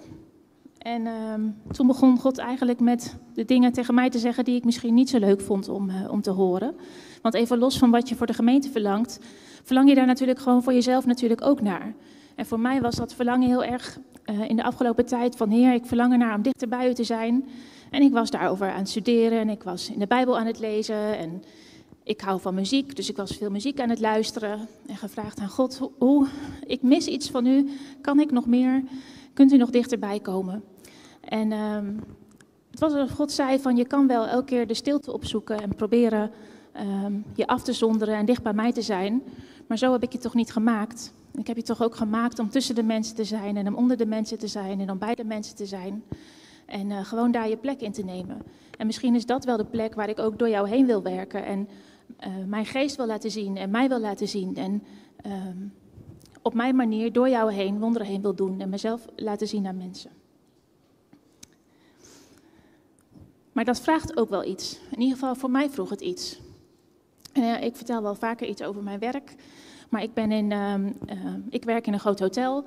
En 0.84 1.08
um, 1.08 1.56
toen 1.72 1.88
begon 1.88 2.20
God 2.20 2.38
eigenlijk 2.38 2.80
met 2.80 3.16
de 3.34 3.46
dingen 3.46 3.72
tegen 3.72 3.94
mij 3.94 4.10
te 4.10 4.20
zeggen 4.20 4.44
die 4.44 4.56
ik 4.56 4.66
misschien 4.66 4.94
niet 4.94 5.10
zo 5.10 5.20
leuk 5.20 5.42
vond 5.42 5.70
om, 5.70 5.90
uh, 5.90 6.12
om 6.12 6.22
te 6.22 6.32
horen. 6.32 6.76
Want 7.22 7.36
even 7.36 7.58
los 7.58 7.78
van 7.78 7.92
wat 7.92 8.10
je 8.10 8.16
voor 8.16 8.28
de 8.28 8.34
gemeente 8.34 8.70
verlangt, 8.70 9.20
verlang 9.64 9.90
je 9.90 9.96
daar 9.96 10.06
natuurlijk 10.06 10.40
gewoon 10.40 10.64
voor 10.64 10.74
jezelf 10.74 11.06
natuurlijk 11.06 11.42
ook 11.42 11.62
naar. 11.62 11.94
En 12.36 12.46
voor 12.46 12.60
mij 12.60 12.82
was 12.82 12.96
dat 12.96 13.14
verlangen 13.14 13.48
heel 13.48 13.64
erg 13.64 14.00
uh, 14.26 14.50
in 14.50 14.56
de 14.56 14.64
afgelopen 14.64 15.06
tijd 15.06 15.36
van 15.36 15.50
Heer, 15.50 15.74
ik 15.74 15.86
verlang 15.86 16.12
ernaar 16.12 16.36
om 16.36 16.42
dichter 16.42 16.68
bij 16.68 16.90
u 16.90 16.94
te 16.94 17.04
zijn. 17.04 17.48
En 17.90 18.02
ik 18.02 18.12
was 18.12 18.30
daarover 18.30 18.72
aan 18.72 18.80
het 18.80 18.90
studeren 18.90 19.40
en 19.40 19.50
ik 19.50 19.64
was 19.64 19.90
in 19.90 20.00
de 20.00 20.08
Bijbel 20.08 20.40
aan 20.40 20.46
het 20.46 20.60
lezen 20.60 21.18
en 21.18 21.44
ik 22.04 22.22
hou 22.22 22.42
van 22.42 22.54
muziek, 22.54 22.96
dus 22.96 23.10
ik 23.10 23.18
was 23.18 23.32
veel 23.32 23.50
muziek 23.50 23.80
aan 23.80 23.90
het 23.90 24.00
luisteren 24.00 24.68
en 24.88 24.96
gevraagd 24.96 25.40
aan 25.40 25.50
God, 25.50 25.90
hoe, 25.98 26.28
ik 26.66 26.82
mis 26.82 27.08
iets 27.08 27.30
van 27.30 27.46
u, 27.46 27.70
kan 28.02 28.20
ik 28.20 28.32
nog 28.32 28.46
meer, 28.46 28.84
kunt 29.34 29.52
u 29.52 29.58
nog 29.58 29.70
dichterbij 29.70 30.20
komen? 30.20 30.64
En 31.24 31.52
um, 31.52 32.00
het 32.72 32.80
was 32.80 33.10
God 33.12 33.32
zei 33.32 33.60
van 33.60 33.76
je 33.76 33.86
kan 33.86 34.08
wel 34.08 34.28
elke 34.28 34.46
keer 34.46 34.68
de 34.68 34.74
stilte 34.74 35.14
opzoeken 35.14 35.62
en 35.62 35.76
proberen 35.76 36.32
um, 37.06 37.26
je 37.36 37.48
af 37.48 37.64
te 37.64 37.74
zonderen 37.74 38.16
en 38.16 38.26
dicht 38.26 38.44
bij 38.44 38.54
mij 38.54 38.72
te 38.72 38.82
zijn, 38.82 39.24
maar 39.68 39.78
zo 39.78 39.92
heb 39.92 40.04
ik 40.04 40.12
je 40.12 40.18
toch 40.18 40.34
niet 40.34 40.52
gemaakt. 40.52 41.14
Ik 41.34 41.48
heb 41.48 41.56
je 41.56 41.64
toch 41.64 41.84
ook 41.84 41.96
gemaakt 41.96 42.40
om 42.40 42.50
tussen 42.50 42.76
de 42.76 42.84
mensen 42.84 43.16
te 43.16 43.24
zijn 43.24 43.58
en 43.58 43.68
om 43.68 43.76
onder 43.76 43.98
de 43.98 44.06
mensen 44.06 44.38
te 44.38 44.48
zijn 44.48 44.80
en 44.80 44.92
om 44.92 44.98
bij 44.98 45.16
de 45.16 45.24
mensen 45.24 45.56
te 45.56 45.66
zijn. 45.66 46.04
En 46.66 46.90
uh, 46.90 47.06
gewoon 47.06 47.32
daar 47.32 47.50
je 47.50 47.58
plek 47.58 47.82
in 47.82 47.92
te 47.92 48.04
nemen. 48.04 48.42
En 48.78 48.86
misschien 48.86 49.16
is 49.16 49.26
dat 49.26 49.46
wel 49.46 49.58
de 49.58 49.66
plek 49.66 49.96
waar 49.96 50.10
ik 50.10 50.20
ook 50.20 50.40
door 50.40 50.50
jou 50.50 50.70
heen 50.70 50.86
wil 50.86 51.02
werken. 51.02 51.46
En 51.46 51.68
uh, 52.20 52.28
mijn 52.48 52.66
geest 52.66 52.96
wil 52.96 53.06
laten 53.06 53.32
zien 53.32 53.58
en 53.58 53.70
mij 53.70 53.88
wil 53.88 54.00
laten 54.00 54.28
zien. 54.28 54.56
En 54.56 54.84
uh, 55.26 55.34
op 56.42 56.54
mijn 56.54 56.76
manier 56.76 57.14
door 57.14 57.30
jou 57.30 57.54
heen 57.54 57.80
wonderen 57.80 58.08
heen 58.08 58.22
wil 58.22 58.36
doen. 58.36 58.60
En 58.60 58.70
mezelf 58.70 59.06
laten 59.16 59.48
zien 59.48 59.68
aan 59.68 59.78
mensen. 59.78 60.12
Maar 63.54 63.66
dat 63.66 63.82
vraagt 63.82 64.18
ook 64.18 64.30
wel 64.30 64.44
iets. 64.44 64.80
In 64.92 65.00
ieder 65.00 65.18
geval 65.18 65.36
voor 65.36 65.52
mij 65.52 65.70
vroeg 65.70 65.90
het 65.90 66.02
iets. 66.02 66.40
En, 67.34 67.44
uh, 67.44 67.64
ik 67.64 67.76
vertel 67.76 68.02
wel 68.02 68.16
vaker 68.16 68.48
iets 68.48 68.64
over 68.64 68.84
mijn 68.84 69.00
werk. 69.00 69.36
Maar 69.90 70.04
ik, 70.04 70.14
ben 70.14 70.32
in, 70.32 70.52
ik 71.50 71.64
werk 71.64 71.88
in 71.88 71.94
een 71.94 72.00
groot 72.00 72.20
hotel. 72.20 72.66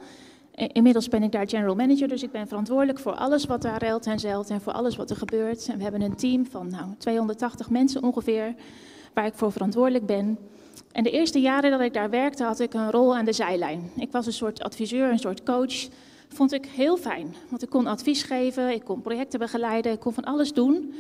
Inmiddels 0.56 1.08
ben 1.08 1.22
ik 1.22 1.32
daar 1.32 1.48
general 1.48 1.74
manager, 1.74 2.08
dus 2.08 2.22
ik 2.22 2.30
ben 2.30 2.48
verantwoordelijk 2.48 2.98
voor 2.98 3.14
alles 3.14 3.44
wat 3.44 3.62
daar 3.62 3.82
ruilt 3.82 4.06
en 4.06 4.18
zeilt 4.18 4.50
en 4.50 4.60
voor 4.60 4.72
alles 4.72 4.96
wat 4.96 5.10
er 5.10 5.16
gebeurt. 5.16 5.68
En 5.68 5.76
we 5.76 5.82
hebben 5.82 6.02
een 6.02 6.16
team 6.16 6.46
van 6.46 6.68
nou, 6.70 6.94
280 6.98 7.70
mensen 7.70 8.02
ongeveer, 8.02 8.54
waar 9.14 9.26
ik 9.26 9.34
voor 9.34 9.52
verantwoordelijk 9.52 10.06
ben. 10.06 10.38
En 10.92 11.02
de 11.02 11.10
eerste 11.10 11.40
jaren 11.40 11.70
dat 11.70 11.80
ik 11.80 11.94
daar 11.94 12.10
werkte, 12.10 12.44
had 12.44 12.60
ik 12.60 12.74
een 12.74 12.90
rol 12.90 13.16
aan 13.16 13.24
de 13.24 13.32
zijlijn. 13.32 13.90
Ik 13.96 14.12
was 14.12 14.26
een 14.26 14.32
soort 14.32 14.62
adviseur, 14.62 15.10
een 15.10 15.18
soort 15.18 15.42
coach. 15.42 15.88
Vond 16.36 16.52
ik 16.52 16.66
heel 16.66 16.96
fijn, 16.96 17.34
want 17.48 17.62
ik 17.62 17.68
kon 17.68 17.86
advies 17.86 18.22
geven, 18.22 18.72
ik 18.72 18.84
kon 18.84 19.00
projecten 19.00 19.38
begeleiden, 19.38 19.92
ik 19.92 20.00
kon 20.00 20.12
van 20.12 20.24
alles 20.24 20.52
doen. 20.52 20.94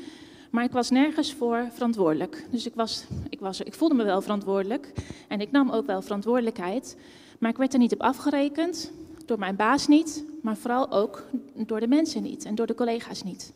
Maar 0.50 0.64
ik 0.64 0.70
was 0.70 0.90
nergens 0.90 1.32
voor 1.32 1.68
verantwoordelijk. 1.72 2.46
Dus 2.50 2.66
ik, 2.66 2.74
was, 2.74 3.04
ik, 3.28 3.40
was, 3.40 3.60
ik 3.60 3.74
voelde 3.74 3.94
me 3.94 4.04
wel 4.04 4.22
verantwoordelijk 4.22 4.92
en 5.28 5.40
ik 5.40 5.50
nam 5.50 5.70
ook 5.70 5.86
wel 5.86 6.02
verantwoordelijkheid. 6.02 6.96
Maar 7.38 7.50
ik 7.50 7.56
werd 7.56 7.72
er 7.72 7.78
niet 7.78 7.92
op 7.92 8.00
afgerekend. 8.00 8.92
door 9.26 9.38
mijn 9.38 9.56
baas 9.56 9.86
niet, 9.86 10.24
maar 10.42 10.56
vooral 10.56 10.92
ook 10.92 11.24
door 11.54 11.80
de 11.80 11.88
mensen 11.88 12.22
niet 12.22 12.44
en 12.44 12.54
door 12.54 12.66
de 12.66 12.74
collega's 12.74 13.22
niet. 13.22 13.52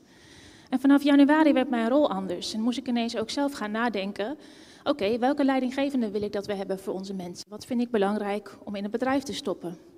En 0.68 0.80
vanaf 0.80 1.02
januari 1.02 1.52
werd 1.52 1.70
mijn 1.70 1.88
rol 1.88 2.10
anders 2.10 2.54
en 2.54 2.60
moest 2.60 2.78
ik 2.78 2.88
ineens 2.88 3.16
ook 3.16 3.30
zelf 3.30 3.52
gaan 3.52 3.70
nadenken. 3.70 4.36
Oké, 4.84 5.18
welke 5.18 5.44
leidinggevende 5.44 6.10
wil 6.10 6.22
ik 6.22 6.32
dat 6.32 6.46
we 6.46 6.54
hebben 6.54 6.78
voor 6.78 6.94
onze 6.94 7.14
mensen? 7.14 7.46
Wat 7.48 7.66
vind 7.66 7.80
ik 7.80 7.90
belangrijk 7.90 8.56
om 8.64 8.74
in 8.74 8.82
het 8.82 8.92
bedrijf 8.92 9.22
te 9.22 9.34
stoppen? 9.34 9.89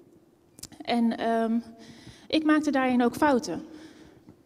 En 0.83 1.19
ehm, 1.19 1.59
ik 2.27 2.45
maakte 2.45 2.71
daarin 2.71 3.03
ook 3.03 3.15
fouten. 3.15 3.63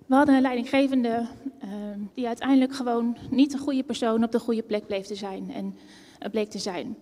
We 0.06 0.14
hadden 0.14 0.34
een 0.34 0.42
leidinggevende 0.42 1.26
ehm, 1.60 2.00
die 2.14 2.26
uiteindelijk 2.26 2.74
gewoon 2.74 3.16
niet 3.30 3.52
de 3.52 3.58
goede 3.58 3.82
persoon 3.82 4.24
op 4.24 4.32
de 4.32 4.38
goede 4.38 4.62
plek 4.62 4.86
bleef 4.86 5.06
te 5.06 5.14
zijn 5.14 5.52
en 5.52 5.76
uh, 6.22 6.30
bleek 6.30 6.50
te 6.50 6.58
zijn. 6.58 6.96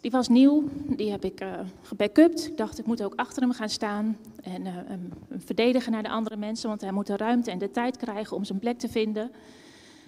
Die 0.00 0.10
was 0.10 0.28
nieuw, 0.28 0.64
die 0.86 1.10
heb 1.10 1.24
ik 1.24 1.40
uh, 1.40 1.52
gebackupt. 1.82 2.46
Ik 2.46 2.56
dacht, 2.56 2.78
ik 2.78 2.86
moet 2.86 3.02
ook 3.02 3.14
achter 3.14 3.42
hem 3.42 3.52
gaan 3.52 3.68
staan 3.68 4.16
en 4.42 4.66
uh, 4.66 4.72
hem 4.74 5.12
verdedigen 5.44 5.92
naar 5.92 6.02
de 6.02 6.08
andere 6.08 6.36
mensen, 6.36 6.68
want 6.68 6.80
hij 6.80 6.92
moet 6.92 7.06
de 7.06 7.16
ruimte 7.16 7.50
en 7.50 7.58
de 7.58 7.70
tijd 7.70 7.96
krijgen 7.96 8.36
om 8.36 8.44
zijn 8.44 8.58
plek 8.58 8.78
te 8.78 8.88
vinden. 8.88 9.30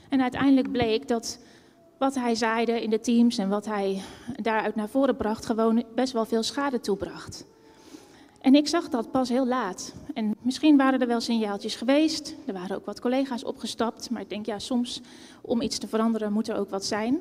En 0.08 0.22
uiteindelijk 0.22 0.72
bleek 0.72 1.08
dat 1.08 1.38
wat 1.98 2.14
hij 2.14 2.34
zaaide 2.34 2.82
in 2.82 2.90
de 2.90 3.00
teams 3.00 3.38
en 3.38 3.48
wat 3.48 3.66
hij 3.66 4.02
daaruit 4.42 4.74
naar 4.74 4.88
voren 4.88 5.16
bracht, 5.16 5.46
gewoon 5.46 5.84
best 5.94 6.12
wel 6.12 6.24
veel 6.24 6.42
schade 6.42 6.80
toebracht. 6.80 7.46
En 8.40 8.54
ik 8.54 8.68
zag 8.68 8.88
dat 8.88 9.10
pas 9.10 9.28
heel 9.28 9.46
laat. 9.46 9.94
En 10.14 10.34
misschien 10.40 10.76
waren 10.76 11.00
er 11.00 11.06
wel 11.06 11.20
signaaltjes 11.20 11.76
geweest. 11.76 12.36
Er 12.46 12.52
waren 12.52 12.76
ook 12.76 12.86
wat 12.86 13.00
collega's 13.00 13.44
opgestapt. 13.44 14.10
Maar 14.10 14.20
ik 14.20 14.28
denk, 14.28 14.46
ja, 14.46 14.58
soms 14.58 15.00
om 15.40 15.60
iets 15.60 15.78
te 15.78 15.88
veranderen 15.88 16.32
moet 16.32 16.48
er 16.48 16.56
ook 16.56 16.70
wat 16.70 16.84
zijn. 16.84 17.18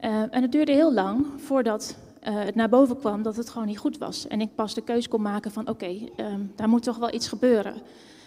Uh, 0.00 0.34
en 0.34 0.42
het 0.42 0.52
duurde 0.52 0.72
heel 0.72 0.92
lang 0.92 1.26
voordat 1.36 1.96
uh, 2.28 2.38
het 2.38 2.54
naar 2.54 2.68
boven 2.68 2.98
kwam 2.98 3.22
dat 3.22 3.36
het 3.36 3.48
gewoon 3.48 3.66
niet 3.66 3.78
goed 3.78 3.98
was. 3.98 4.26
En 4.26 4.40
ik 4.40 4.54
pas 4.54 4.74
de 4.74 4.82
keus 4.82 5.08
kon 5.08 5.22
maken 5.22 5.50
van, 5.50 5.68
oké, 5.68 5.98
um, 6.16 6.52
daar 6.56 6.68
moet 6.68 6.82
toch 6.82 6.96
wel 6.96 7.14
iets 7.14 7.28
gebeuren. 7.28 7.74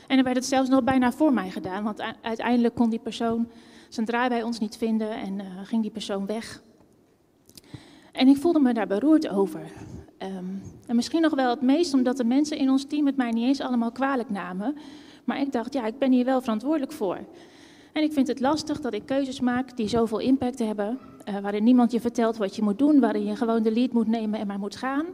En 0.07 0.15
dan 0.15 0.23
werd 0.23 0.35
het 0.35 0.45
zelfs 0.45 0.69
nog 0.69 0.83
bijna 0.83 1.11
voor 1.11 1.33
mij 1.33 1.49
gedaan. 1.49 1.83
Want 1.83 2.01
uiteindelijk 2.21 2.75
kon 2.75 2.89
die 2.89 2.99
persoon 2.99 3.49
zijn 3.89 4.05
draai 4.05 4.29
bij 4.29 4.43
ons 4.43 4.59
niet 4.59 4.77
vinden 4.77 5.11
en 5.11 5.39
uh, 5.39 5.45
ging 5.63 5.81
die 5.81 5.91
persoon 5.91 6.25
weg. 6.25 6.61
En 8.11 8.27
ik 8.27 8.37
voelde 8.37 8.59
me 8.59 8.73
daar 8.73 8.87
beroerd 8.87 9.29
over. 9.29 9.71
Um, 10.23 10.61
en 10.87 10.95
misschien 10.95 11.21
nog 11.21 11.35
wel 11.35 11.49
het 11.49 11.61
meest 11.61 11.93
omdat 11.93 12.17
de 12.17 12.23
mensen 12.23 12.57
in 12.57 12.69
ons 12.69 12.85
team 12.85 13.05
het 13.05 13.15
mij 13.15 13.31
niet 13.31 13.43
eens 13.43 13.61
allemaal 13.61 13.91
kwalijk 13.91 14.29
namen. 14.29 14.75
Maar 15.23 15.41
ik 15.41 15.51
dacht, 15.51 15.73
ja, 15.73 15.85
ik 15.85 15.99
ben 15.99 16.11
hier 16.11 16.25
wel 16.25 16.41
verantwoordelijk 16.41 16.91
voor. 16.91 17.17
En 17.93 18.03
ik 18.03 18.13
vind 18.13 18.27
het 18.27 18.39
lastig 18.39 18.81
dat 18.81 18.93
ik 18.93 19.05
keuzes 19.05 19.39
maak 19.39 19.77
die 19.77 19.87
zoveel 19.87 20.19
impact 20.19 20.59
hebben. 20.59 20.99
Uh, 21.29 21.39
waarin 21.39 21.63
niemand 21.63 21.91
je 21.91 21.99
vertelt 21.99 22.37
wat 22.37 22.55
je 22.55 22.61
moet 22.61 22.79
doen, 22.79 22.99
waarin 22.99 23.25
je 23.25 23.35
gewoon 23.35 23.63
de 23.63 23.71
lead 23.71 23.91
moet 23.91 24.07
nemen 24.07 24.39
en 24.39 24.47
maar 24.47 24.59
moet 24.59 24.75
gaan. 24.75 25.05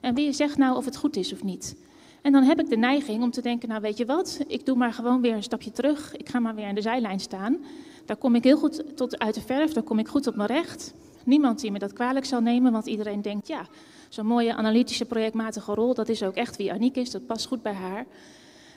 En 0.00 0.14
wie 0.14 0.32
zegt 0.32 0.56
nou 0.56 0.76
of 0.76 0.84
het 0.84 0.96
goed 0.96 1.16
is 1.16 1.32
of 1.32 1.42
niet. 1.42 1.76
En 2.22 2.32
dan 2.32 2.42
heb 2.42 2.60
ik 2.60 2.70
de 2.70 2.76
neiging 2.76 3.22
om 3.22 3.30
te 3.30 3.42
denken, 3.42 3.68
nou 3.68 3.80
weet 3.80 3.96
je 3.96 4.04
wat, 4.04 4.40
ik 4.46 4.66
doe 4.66 4.76
maar 4.76 4.92
gewoon 4.92 5.20
weer 5.20 5.34
een 5.34 5.42
stapje 5.42 5.72
terug. 5.72 6.16
Ik 6.16 6.28
ga 6.28 6.38
maar 6.38 6.54
weer 6.54 6.66
aan 6.66 6.74
de 6.74 6.80
zijlijn 6.80 7.20
staan. 7.20 7.56
Daar 8.04 8.16
kom 8.16 8.34
ik 8.34 8.44
heel 8.44 8.56
goed 8.56 8.96
tot 8.96 9.18
uit 9.18 9.34
de 9.34 9.40
verf, 9.40 9.72
daar 9.72 9.82
kom 9.82 9.98
ik 9.98 10.08
goed 10.08 10.26
op 10.26 10.36
mijn 10.36 10.48
recht. 10.48 10.94
Niemand 11.24 11.60
die 11.60 11.70
me 11.70 11.78
dat 11.78 11.92
kwalijk 11.92 12.24
zal 12.24 12.40
nemen, 12.40 12.72
want 12.72 12.86
iedereen 12.86 13.22
denkt, 13.22 13.48
ja, 13.48 13.66
zo'n 14.12 14.26
mooie 14.26 14.54
analytische 14.54 15.04
projectmatige 15.04 15.74
rol, 15.74 15.94
dat 15.94 16.08
is 16.08 16.22
ook 16.22 16.34
echt 16.34 16.56
wie 16.56 16.72
Aniek 16.72 16.96
is, 16.96 17.10
dat 17.10 17.26
past 17.26 17.46
goed 17.46 17.62
bij 17.62 17.72
haar. 17.72 18.06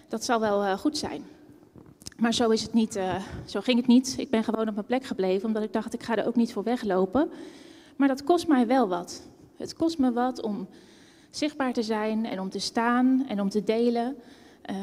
Dat 0.08 0.24
zal 0.24 0.39
wel 0.39 0.63
uh, 0.63 0.74
goed 0.74 0.98
zijn. 0.98 1.24
Maar 2.18 2.34
zo 2.34 2.50
is 2.50 2.62
het 2.62 2.74
niet, 2.74 2.96
uh, 2.96 3.15
zo 3.46 3.62
ging 3.62 3.77
het 3.77 3.88
niet. 3.88 4.15
Ik 4.18 4.30
ben 4.30 4.44
gewoon 4.44 4.68
op 4.68 4.74
mijn 4.74 4.86
plek 4.86 5.04
gebleven, 5.04 5.48
omdat 5.48 5.63
ik 5.63 5.74
dacht, 5.74 5.94
ik 5.94 6.04
ga 6.04 6.15
er 6.15 6.27
ook 6.27 6.36
niet 6.36 6.54
voor 6.54 6.63
weglopen. 6.63 7.30
Maar 7.96 8.08
dat 8.08 8.24
kost 8.24 8.48
mij 8.48 8.68
wel 8.68 8.88
wat. 8.88 9.27
Het 9.58 9.74
kost 9.74 9.98
me 9.98 10.12
wat 10.12 10.42
om 10.42 10.68
zichtbaar 11.30 11.74
te 11.74 11.84
zijn 11.84 12.25
en 12.25 12.39
om 12.39 12.50
te 12.50 12.60
staan 12.60 13.25
en 13.27 13.42
om 13.42 13.50
te 13.50 13.63
delen. 13.63 14.15
Uh, 14.72 14.75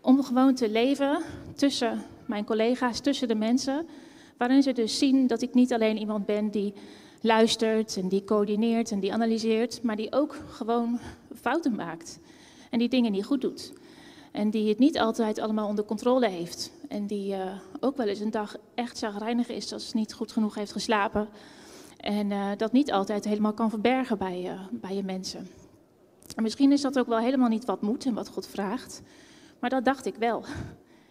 om 0.00 0.22
gewoon 0.22 0.54
te 0.54 0.70
leven 0.70 1.22
tussen 1.54 2.02
mijn 2.24 2.44
collega's, 2.44 3.00
tussen 3.00 3.28
de 3.28 3.34
mensen. 3.34 3.86
Waarin 4.36 4.62
ze 4.62 4.72
dus 4.72 4.98
zien 4.98 5.26
dat 5.26 5.42
ik 5.42 5.54
niet 5.54 5.72
alleen 5.72 5.98
iemand 5.98 6.26
ben 6.26 6.50
die 6.50 6.74
luistert 7.20 7.96
en 7.96 8.08
die 8.08 8.24
coördineert 8.24 8.90
en 8.90 9.00
die 9.00 9.12
analyseert, 9.12 9.82
maar 9.82 9.96
die 9.96 10.12
ook 10.12 10.36
gewoon 10.50 10.98
fouten 11.40 11.74
maakt. 11.74 12.18
En 12.70 12.78
die 12.78 12.88
dingen 12.88 13.12
niet 13.12 13.24
goed 13.24 13.40
doet. 13.40 13.72
En 14.32 14.50
die 14.50 14.68
het 14.68 14.78
niet 14.78 14.98
altijd 14.98 15.38
allemaal 15.38 15.68
onder 15.68 15.84
controle 15.84 16.28
heeft. 16.28 16.72
En 16.88 17.06
die 17.06 17.34
uh, 17.34 17.52
ook 17.80 17.96
wel 17.96 18.06
eens 18.06 18.20
een 18.20 18.30
dag 18.30 18.56
echt 18.74 18.98
zagrijnig 18.98 19.48
is 19.48 19.72
als 19.72 19.88
ze 19.88 19.96
niet 19.96 20.14
goed 20.14 20.32
genoeg 20.32 20.54
heeft 20.54 20.72
geslapen. 20.72 21.28
En 21.96 22.30
uh, 22.30 22.50
dat 22.56 22.72
niet 22.72 22.92
altijd 22.92 23.24
helemaal 23.24 23.52
kan 23.52 23.70
verbergen 23.70 24.18
bij, 24.18 24.42
uh, 24.44 24.60
bij 24.70 24.94
je 24.94 25.02
mensen. 25.02 25.48
En 26.36 26.42
misschien 26.42 26.72
is 26.72 26.80
dat 26.80 26.98
ook 26.98 27.06
wel 27.06 27.18
helemaal 27.18 27.48
niet 27.48 27.64
wat 27.64 27.82
moet 27.82 28.06
en 28.06 28.14
wat 28.14 28.28
God 28.28 28.46
vraagt. 28.46 29.02
Maar 29.58 29.70
dat 29.70 29.84
dacht 29.84 30.06
ik 30.06 30.14
wel. 30.14 30.44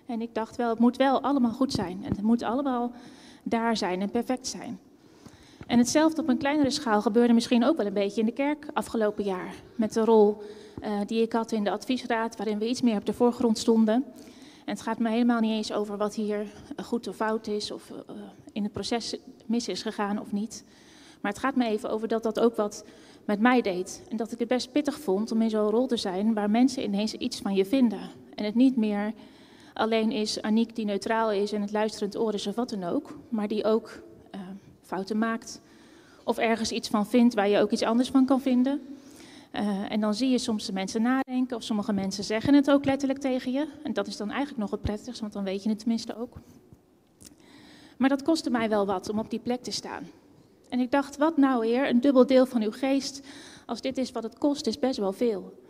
En 0.06 0.22
ik 0.22 0.34
dacht 0.34 0.56
wel, 0.56 0.70
het 0.70 0.80
moet 0.80 0.98
wel 0.98 1.22
allemaal 1.22 1.52
goed 1.52 1.72
zijn. 1.72 2.04
En 2.04 2.10
het 2.10 2.22
moet 2.22 2.44
allemaal 2.44 2.92
daar 3.44 3.78
zijn 3.78 4.02
en 4.02 4.12
perfect 4.12 4.48
zijn. 4.48 4.80
En 5.66 5.78
hetzelfde 5.78 6.22
op 6.22 6.30
een 6.30 6.38
kleinere 6.38 6.70
schaal 6.70 7.02
gebeurde 7.02 7.34
misschien 7.34 7.64
ook 7.64 7.78
wel 7.78 7.86
een 7.86 7.94
beetje 7.94 8.20
in 8.20 8.26
de 8.26 8.32
kerk 8.32 8.68
afgelopen 8.74 9.24
jaar. 9.24 9.54
Met 9.76 9.94
de 9.94 10.06
rol 10.06 10.38
uh, 10.84 11.00
die 11.06 11.22
ik 11.22 11.34
had 11.34 11.52
in 11.52 11.64
de 11.64 11.72
adviesraad, 11.72 12.38
waarin 12.38 12.60
we 12.60 12.70
iets 12.70 12.82
meer 12.82 12.98
op 12.98 13.06
de 13.06 13.14
voorgrond 13.14 13.58
stonden. 13.58 14.06
En 14.66 14.74
het 14.74 14.82
gaat 14.82 15.00
me 15.00 15.10
helemaal 15.10 15.40
niet 15.40 15.52
eens 15.52 15.74
over 15.74 15.98
wat 15.98 16.16
hier 16.16 16.46
goed 16.84 17.08
of 17.08 17.16
fout 17.16 17.48
is, 17.48 17.72
of 17.72 17.90
uh, 17.90 18.16
in 18.52 18.64
het 18.64 18.72
proces 18.72 19.16
mis 19.46 19.68
is 19.68 19.82
gegaan 19.82 20.20
of 20.20 20.32
niet. 20.32 20.64
Maar 21.22 21.32
het 21.32 21.42
gaat 21.42 21.56
me 21.56 21.66
even 21.66 21.90
over 21.90 22.08
dat 22.08 22.24
dat 22.24 22.40
ook 22.40 22.56
wat 22.56 22.86
met 23.26 23.40
mij 23.40 23.62
deed. 23.62 24.04
En 24.10 24.18
dat 24.18 24.32
ik 24.32 24.40
het 24.40 24.48
best 24.48 24.72
pittig 24.72 25.00
vond 25.00 25.32
om 25.32 25.42
in 25.42 25.50
zo'n 25.50 25.70
rol 25.70 25.88
te 25.88 25.98
zijn 25.98 26.34
waar 26.34 26.50
mensen 26.50 26.84
ineens 26.84 27.14
iets 27.14 27.40
van 27.40 27.54
je 27.54 27.66
vinden. 27.66 28.10
En 28.36 28.46
het 28.46 28.56
niet 28.56 28.76
meer 28.76 29.14
alleen 29.74 30.12
is 30.12 30.42
Aniek 30.42 30.76
die 30.76 30.86
neutraal 30.86 31.32
is 31.32 31.52
en 31.52 31.62
het 31.62 31.72
luisterend 31.72 32.18
oor 32.18 32.34
is 32.34 32.48
of 32.48 32.56
wat 32.56 32.70
dan 32.70 32.84
ook, 32.84 33.18
maar 33.30 33.48
die 33.48 33.64
ook 33.64 34.02
fouten 34.86 35.18
maakt. 35.18 35.62
Of 36.24 36.38
ergens 36.38 36.72
iets 36.72 36.90
van 36.90 37.08
vindt 37.08 37.34
waar 37.34 37.48
je 37.48 37.60
ook 37.60 37.72
iets 37.72 37.84
anders 37.84 38.10
van 38.10 38.26
kan 38.26 38.42
vinden. 38.42 38.82
Uh, 39.54 39.92
en 39.92 40.00
dan 40.00 40.14
zie 40.14 40.30
je 40.30 40.38
soms 40.38 40.66
de 40.66 40.74
mensen 40.74 41.02
nadenken, 41.02 41.58
of 41.58 41.64
sommige 41.64 41.94
mensen 41.94 42.24
zeggen 42.24 42.54
het 42.54 42.72
ook 42.72 42.86
letterlijk 42.86 43.20
tegen 43.20 43.52
je. 43.52 43.68
En 43.84 43.94
dat 43.94 44.08
is 44.08 44.18
dan 44.18 44.30
eigenlijk 44.30 44.60
nog 44.60 44.72
het 44.72 44.82
prettigst, 44.82 45.20
want 45.22 45.34
dan 45.34 45.44
weet 45.44 45.64
je 45.64 45.70
het 45.70 45.80
tenminste 45.80 46.18
ook. 46.18 46.38
Maar 47.98 48.10
dat 48.10 48.24
kostte 48.24 48.50
mij 48.50 48.70
wel 48.70 48.86
wat 48.86 49.10
om 49.10 49.20
op 49.20 49.30
die 49.30 49.40
plek 49.40 49.64
te 49.64 49.72
staan. 49.72 50.04
En 50.70 50.80
ik 50.80 50.92
dacht, 50.92 51.18
wat 51.18 51.38
nou 51.38 51.66
heer, 51.66 51.90
een 51.90 52.02
dubbel 52.02 52.26
deel 52.26 52.46
van 52.46 52.62
uw 52.62 52.72
geest, 52.72 53.22
als 53.66 53.82
dit 53.82 53.98
is 53.98 54.12
wat 54.12 54.24
het 54.24 54.38
kost, 54.38 54.68
is 54.68 54.80
best 54.80 55.00
wel 55.00 55.12
veel. 55.12 55.64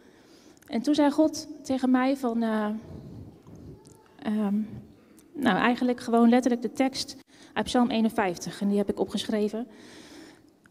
En 0.67 0.81
toen 0.81 0.95
zei 0.95 1.11
God 1.11 1.47
tegen 1.63 1.91
mij 1.91 2.17
van, 2.17 2.43
uh, 2.43 2.67
um, 4.25 4.67
nou 5.33 5.57
eigenlijk 5.57 5.99
gewoon 5.99 6.29
letterlijk 6.29 6.61
de 6.61 6.71
tekst 6.71 7.17
uit 7.55 7.65
Psalm 7.65 7.89
51, 7.89 8.61
en 8.61 8.67
die 8.67 8.77
heb 8.77 8.89
ik 8.89 8.99
opgeschreven, 8.99 9.67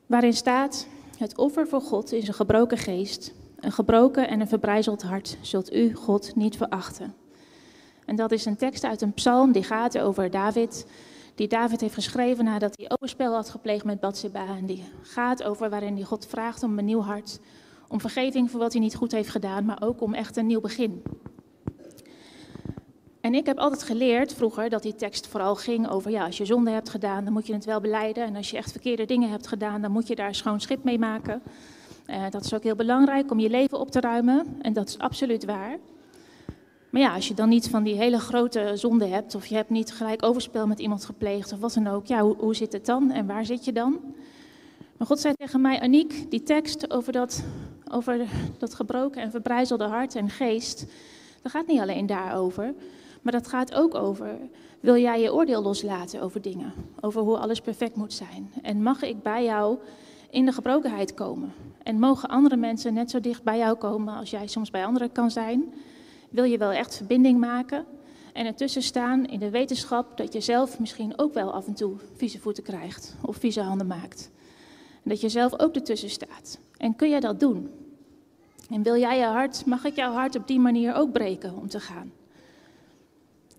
waarin 0.07 0.33
staat, 0.33 0.87
het 1.19 1.39
offer 1.39 1.69
voor 1.69 1.81
God 1.81 2.13
is 2.13 2.29
een 2.29 2.35
gebroken 2.35 2.79
geest, 2.79 3.35
een 3.61 3.73
gebroken 3.73 4.29
en 4.29 4.41
een 4.41 4.49
verbrijzeld 4.49 5.03
hart 5.03 5.37
zult 5.41 5.73
u, 5.73 5.95
God, 5.95 6.35
niet 6.37 6.57
verachten. 6.57 7.15
En 8.05 8.17
dat 8.17 8.33
is 8.33 8.45
een 8.45 8.57
tekst 8.57 8.85
uit 8.85 9.03
een 9.03 9.13
psalm 9.13 9.53
die 9.53 9.63
gaat 9.63 9.99
over 9.99 10.31
David, 10.31 10.87
die 11.35 11.49
David 11.49 11.81
heeft 11.81 11.95
geschreven 11.95 12.45
nadat 12.45 12.77
hij 12.77 12.91
overspel 12.91 13.35
had 13.35 13.51
gepleegd 13.51 13.85
met 13.85 14.01
Bathsheba. 14.01 14.47
En 14.47 14.67
die 14.67 14.85
gaat 15.03 15.43
over 15.43 15.71
waarin 15.71 15.95
hij 15.95 16.05
God 16.05 16.27
vraagt 16.27 16.63
om 16.63 16.79
een 16.79 16.85
nieuw 16.85 17.03
hart, 17.03 17.41
om 17.89 18.01
vergeving 18.01 18.51
voor 18.51 18.61
wat 18.61 18.73
hij 18.73 18.83
niet 18.83 18.95
goed 18.95 19.13
heeft 19.13 19.29
gedaan, 19.29 19.65
maar 19.65 19.83
ook 19.83 20.01
om 20.01 20.15
echt 20.15 20.37
een 20.37 20.47
nieuw 20.47 20.61
begin. 20.61 21.03
En 23.25 23.35
ik 23.35 23.47
heb 23.47 23.59
altijd 23.59 23.83
geleerd 23.83 24.35
vroeger 24.35 24.71
dat 24.71 24.83
die 24.83 24.95
tekst 24.95 25.27
vooral 25.27 25.55
ging 25.55 25.89
over, 25.89 26.11
ja, 26.11 26.25
als 26.25 26.37
je 26.37 26.45
zonde 26.45 26.71
hebt 26.71 26.89
gedaan, 26.89 27.25
dan 27.25 27.33
moet 27.33 27.47
je 27.47 27.53
het 27.53 27.65
wel 27.65 27.81
beleiden. 27.81 28.25
En 28.25 28.37
als 28.37 28.51
je 28.51 28.57
echt 28.57 28.71
verkeerde 28.71 29.05
dingen 29.05 29.31
hebt 29.31 29.47
gedaan, 29.47 29.83
dan 29.83 29.91
moet 29.91 30.07
je 30.07 30.15
daar 30.15 30.35
schoon 30.35 30.61
schip 30.61 30.85
mee 30.85 30.99
maken. 30.99 31.43
Uh, 32.07 32.23
dat 32.31 32.45
is 32.45 32.55
ook 32.55 32.63
heel 32.63 32.75
belangrijk 32.75 33.31
om 33.31 33.39
je 33.39 33.51
leven 33.51 33.79
op 33.79 33.91
te 33.91 34.01
ruimen. 34.01 34.47
En 34.63 34.73
dat 34.73 34.89
is 34.89 34.99
absoluut 34.99 35.45
waar. 35.45 35.79
Maar 36.91 37.01
ja, 37.01 37.15
als 37.15 37.29
je 37.29 37.35
dan 37.35 37.49
niet 37.49 37.69
van 37.69 37.83
die 37.83 37.95
hele 37.95 38.19
grote 38.19 38.73
zonde 38.75 39.07
hebt, 39.07 39.35
of 39.35 39.47
je 39.47 39.55
hebt 39.55 39.71
niet 39.71 39.93
gelijk 39.93 40.23
overspel 40.23 40.67
met 40.67 40.79
iemand 40.79 41.05
gepleegd, 41.05 41.53
of 41.53 41.59
wat 41.59 41.75
dan 41.75 41.87
ook, 41.87 42.07
ja, 42.07 42.21
hoe, 42.21 42.37
hoe 42.37 42.55
zit 42.55 42.73
het 42.73 42.87
dan 42.87 43.11
en 43.11 43.27
waar 43.27 43.45
zit 43.45 43.65
je 43.65 43.73
dan? 43.73 44.01
Maar 44.97 45.07
God 45.07 45.21
zei 45.21 45.35
tegen 45.35 45.61
mij, 45.61 45.81
Aniek, 45.81 46.31
die 46.31 46.43
tekst 46.43 46.91
over 46.91 47.13
dat, 47.13 47.45
over 47.91 48.27
dat 48.59 48.75
gebroken 48.75 49.23
en 49.23 49.31
verbrijzelde 49.31 49.85
hart 49.85 50.15
en 50.15 50.31
geest, 50.31 50.87
dat 51.43 51.53
gaat 51.53 51.67
niet 51.67 51.81
alleen 51.81 52.07
daarover. 52.07 52.75
Maar 53.25 53.33
dat 53.33 53.49
gaat 53.49 53.75
ook 53.75 53.95
over, 53.95 54.39
wil 54.81 54.97
jij 54.97 55.21
je 55.21 55.35
oordeel 55.35 55.63
loslaten 55.63 56.21
over 56.21 56.43
dingen? 56.43 56.73
Over 57.01 57.23
hoe 57.23 57.39
alles 57.39 57.61
perfect 57.61 57.97
moet 57.97 58.13
zijn? 58.13 58.53
En 58.63 58.83
mag 58.83 59.03
ik 59.03 59.23
bij 59.23 59.45
jou 59.45 59.79
in 60.31 60.45
de 60.45 60.53
gebrokenheid 60.53 61.15
komen? 61.15 61.53
En 61.83 61.99
mogen 61.99 62.29
andere 62.29 62.57
mensen 62.57 62.95
net 62.95 63.11
zo 63.11 63.21
dicht 63.21 63.43
bij 63.43 63.59
jou 63.59 63.77
komen 63.77 64.15
als 64.15 64.31
jij 64.31 64.47
soms 64.47 64.71
bij 64.71 64.85
anderen 64.85 65.13
kan 65.13 65.31
zijn? 65.31 65.75
Wil 66.31 66.45
je 66.45 66.59
wel 66.59 66.71
echt 66.71 66.97
verbinding 66.97 67.41
maken? 67.41 67.85
En 68.33 68.47
ertussen 68.47 68.83
staan 68.83 69.27
in 69.27 69.39
de 69.39 69.51
wetenschap 69.51 70.17
dat 70.17 70.33
je 70.33 70.41
zelf 70.41 70.79
misschien 70.79 71.19
ook 71.19 71.35
wel 71.35 71.53
af 71.53 71.67
en 71.67 71.75
toe 71.75 71.97
vieze 72.17 72.41
voeten 72.41 72.63
krijgt 72.63 73.17
of 73.23 73.37
vieze 73.37 73.61
handen 73.61 73.87
maakt. 73.87 74.31
En 75.03 75.11
dat 75.11 75.21
je 75.21 75.29
zelf 75.29 75.59
ook 75.59 75.75
ertussen 75.75 76.11
staat. 76.11 76.59
En 76.77 76.97
kun 76.97 77.11
jij 77.11 77.21
dat 77.21 77.41
doen? 77.41 77.71
En 78.71 78.83
wil 78.83 78.97
jij 78.97 79.19
je 79.19 79.25
hart, 79.25 79.67
mag 79.67 79.85
ik 79.85 79.97
jouw 79.97 80.13
hart 80.13 80.37
op 80.37 80.47
die 80.47 80.61
manier 80.61 80.95
ook 80.95 81.13
breken 81.13 81.57
om 81.57 81.69
te 81.69 81.81
gaan? 81.81 82.13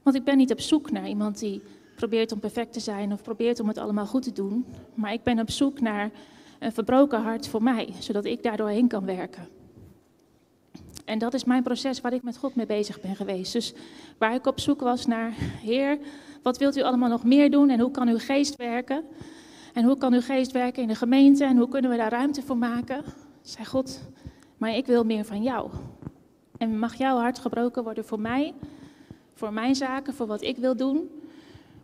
Want 0.05 0.17
ik 0.17 0.23
ben 0.23 0.37
niet 0.37 0.51
op 0.51 0.59
zoek 0.59 0.91
naar 0.91 1.07
iemand 1.07 1.39
die 1.39 1.61
probeert 1.95 2.31
om 2.31 2.39
perfect 2.39 2.73
te 2.73 2.79
zijn 2.79 3.13
of 3.13 3.21
probeert 3.21 3.59
om 3.59 3.67
het 3.67 3.77
allemaal 3.77 4.05
goed 4.05 4.23
te 4.23 4.31
doen. 4.31 4.65
Maar 4.93 5.13
ik 5.13 5.23
ben 5.23 5.39
op 5.39 5.49
zoek 5.49 5.81
naar 5.81 6.11
een 6.59 6.71
verbroken 6.71 7.21
hart 7.21 7.47
voor 7.47 7.63
mij, 7.63 7.89
zodat 7.99 8.25
ik 8.25 8.43
daardoor 8.43 8.69
heen 8.69 8.87
kan 8.87 9.05
werken. 9.05 9.47
En 11.05 11.19
dat 11.19 11.33
is 11.33 11.43
mijn 11.43 11.63
proces 11.63 12.01
waar 12.01 12.13
ik 12.13 12.23
met 12.23 12.37
God 12.37 12.55
mee 12.55 12.65
bezig 12.65 13.01
ben 13.01 13.15
geweest. 13.15 13.53
Dus 13.53 13.73
waar 14.17 14.33
ik 14.33 14.47
op 14.47 14.59
zoek 14.59 14.81
was 14.81 15.05
naar, 15.05 15.33
Heer, 15.61 15.97
wat 16.43 16.57
wilt 16.57 16.77
u 16.77 16.81
allemaal 16.81 17.09
nog 17.09 17.23
meer 17.23 17.51
doen 17.51 17.69
en 17.69 17.79
hoe 17.79 17.91
kan 17.91 18.07
uw 18.07 18.19
geest 18.19 18.55
werken? 18.55 19.03
En 19.73 19.83
hoe 19.83 19.97
kan 19.97 20.13
uw 20.13 20.21
geest 20.21 20.51
werken 20.51 20.81
in 20.81 20.87
de 20.87 20.95
gemeente 20.95 21.43
en 21.43 21.57
hoe 21.57 21.69
kunnen 21.69 21.91
we 21.91 21.97
daar 21.97 22.11
ruimte 22.11 22.41
voor 22.41 22.57
maken? 22.57 23.03
Zei 23.41 23.65
God, 23.65 24.01
maar 24.57 24.75
ik 24.75 24.85
wil 24.85 25.03
meer 25.03 25.25
van 25.25 25.43
jou. 25.43 25.69
En 26.57 26.79
mag 26.79 26.95
jouw 26.95 27.17
hart 27.17 27.39
gebroken 27.39 27.83
worden 27.83 28.05
voor 28.05 28.19
mij, 28.19 28.53
voor 29.35 29.53
mijn 29.53 29.75
zaken, 29.75 30.13
voor 30.13 30.27
wat 30.27 30.41
ik 30.41 30.57
wil 30.57 30.75
doen. 30.75 31.09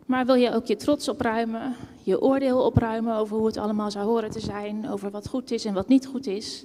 Maar 0.06 0.26
wil 0.26 0.34
je 0.34 0.52
ook 0.52 0.66
je 0.66 0.76
trots 0.76 1.08
opruimen, 1.08 1.76
je 2.02 2.20
oordeel 2.20 2.64
opruimen 2.64 3.16
over 3.16 3.36
hoe 3.36 3.46
het 3.46 3.56
allemaal 3.56 3.90
zou 3.90 4.06
horen 4.06 4.30
te 4.30 4.40
zijn, 4.40 4.88
over 4.88 5.10
wat 5.10 5.28
goed 5.28 5.50
is 5.50 5.64
en 5.64 5.74
wat 5.74 5.88
niet 5.88 6.06
goed 6.06 6.26
is. 6.26 6.64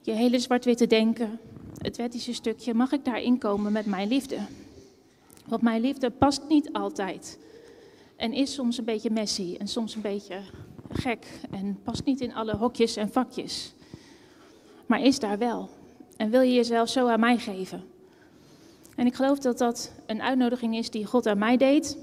Je 0.00 0.12
hele 0.12 0.38
zwart-witte 0.38 0.86
denken, 0.86 1.38
het 1.78 1.96
wettische 1.96 2.34
stukje, 2.34 2.74
mag 2.74 2.92
ik 2.92 3.04
daarin 3.04 3.38
komen 3.38 3.72
met 3.72 3.86
mijn 3.86 4.08
liefde? 4.08 4.38
Want 5.46 5.62
mijn 5.62 5.80
liefde 5.80 6.10
past 6.10 6.42
niet 6.48 6.72
altijd. 6.72 7.38
En 8.16 8.32
is 8.32 8.54
soms 8.54 8.78
een 8.78 8.84
beetje 8.84 9.10
messy 9.10 9.56
en 9.58 9.68
soms 9.68 9.94
een 9.94 10.00
beetje 10.00 10.40
gek 10.92 11.26
en 11.50 11.78
past 11.84 12.04
niet 12.04 12.20
in 12.20 12.34
alle 12.34 12.56
hokjes 12.56 12.96
en 12.96 13.12
vakjes. 13.12 13.72
Maar 14.86 15.00
is 15.00 15.18
daar 15.18 15.38
wel. 15.38 15.70
En 16.16 16.30
wil 16.30 16.40
je 16.40 16.54
jezelf 16.54 16.88
zo 16.88 17.08
aan 17.08 17.20
mij 17.20 17.38
geven? 17.38 17.91
En 18.96 19.06
ik 19.06 19.14
geloof 19.14 19.38
dat 19.38 19.58
dat 19.58 19.92
een 20.06 20.22
uitnodiging 20.22 20.76
is 20.76 20.90
die 20.90 21.06
God 21.06 21.26
aan 21.26 21.38
mij 21.38 21.56
deed, 21.56 21.98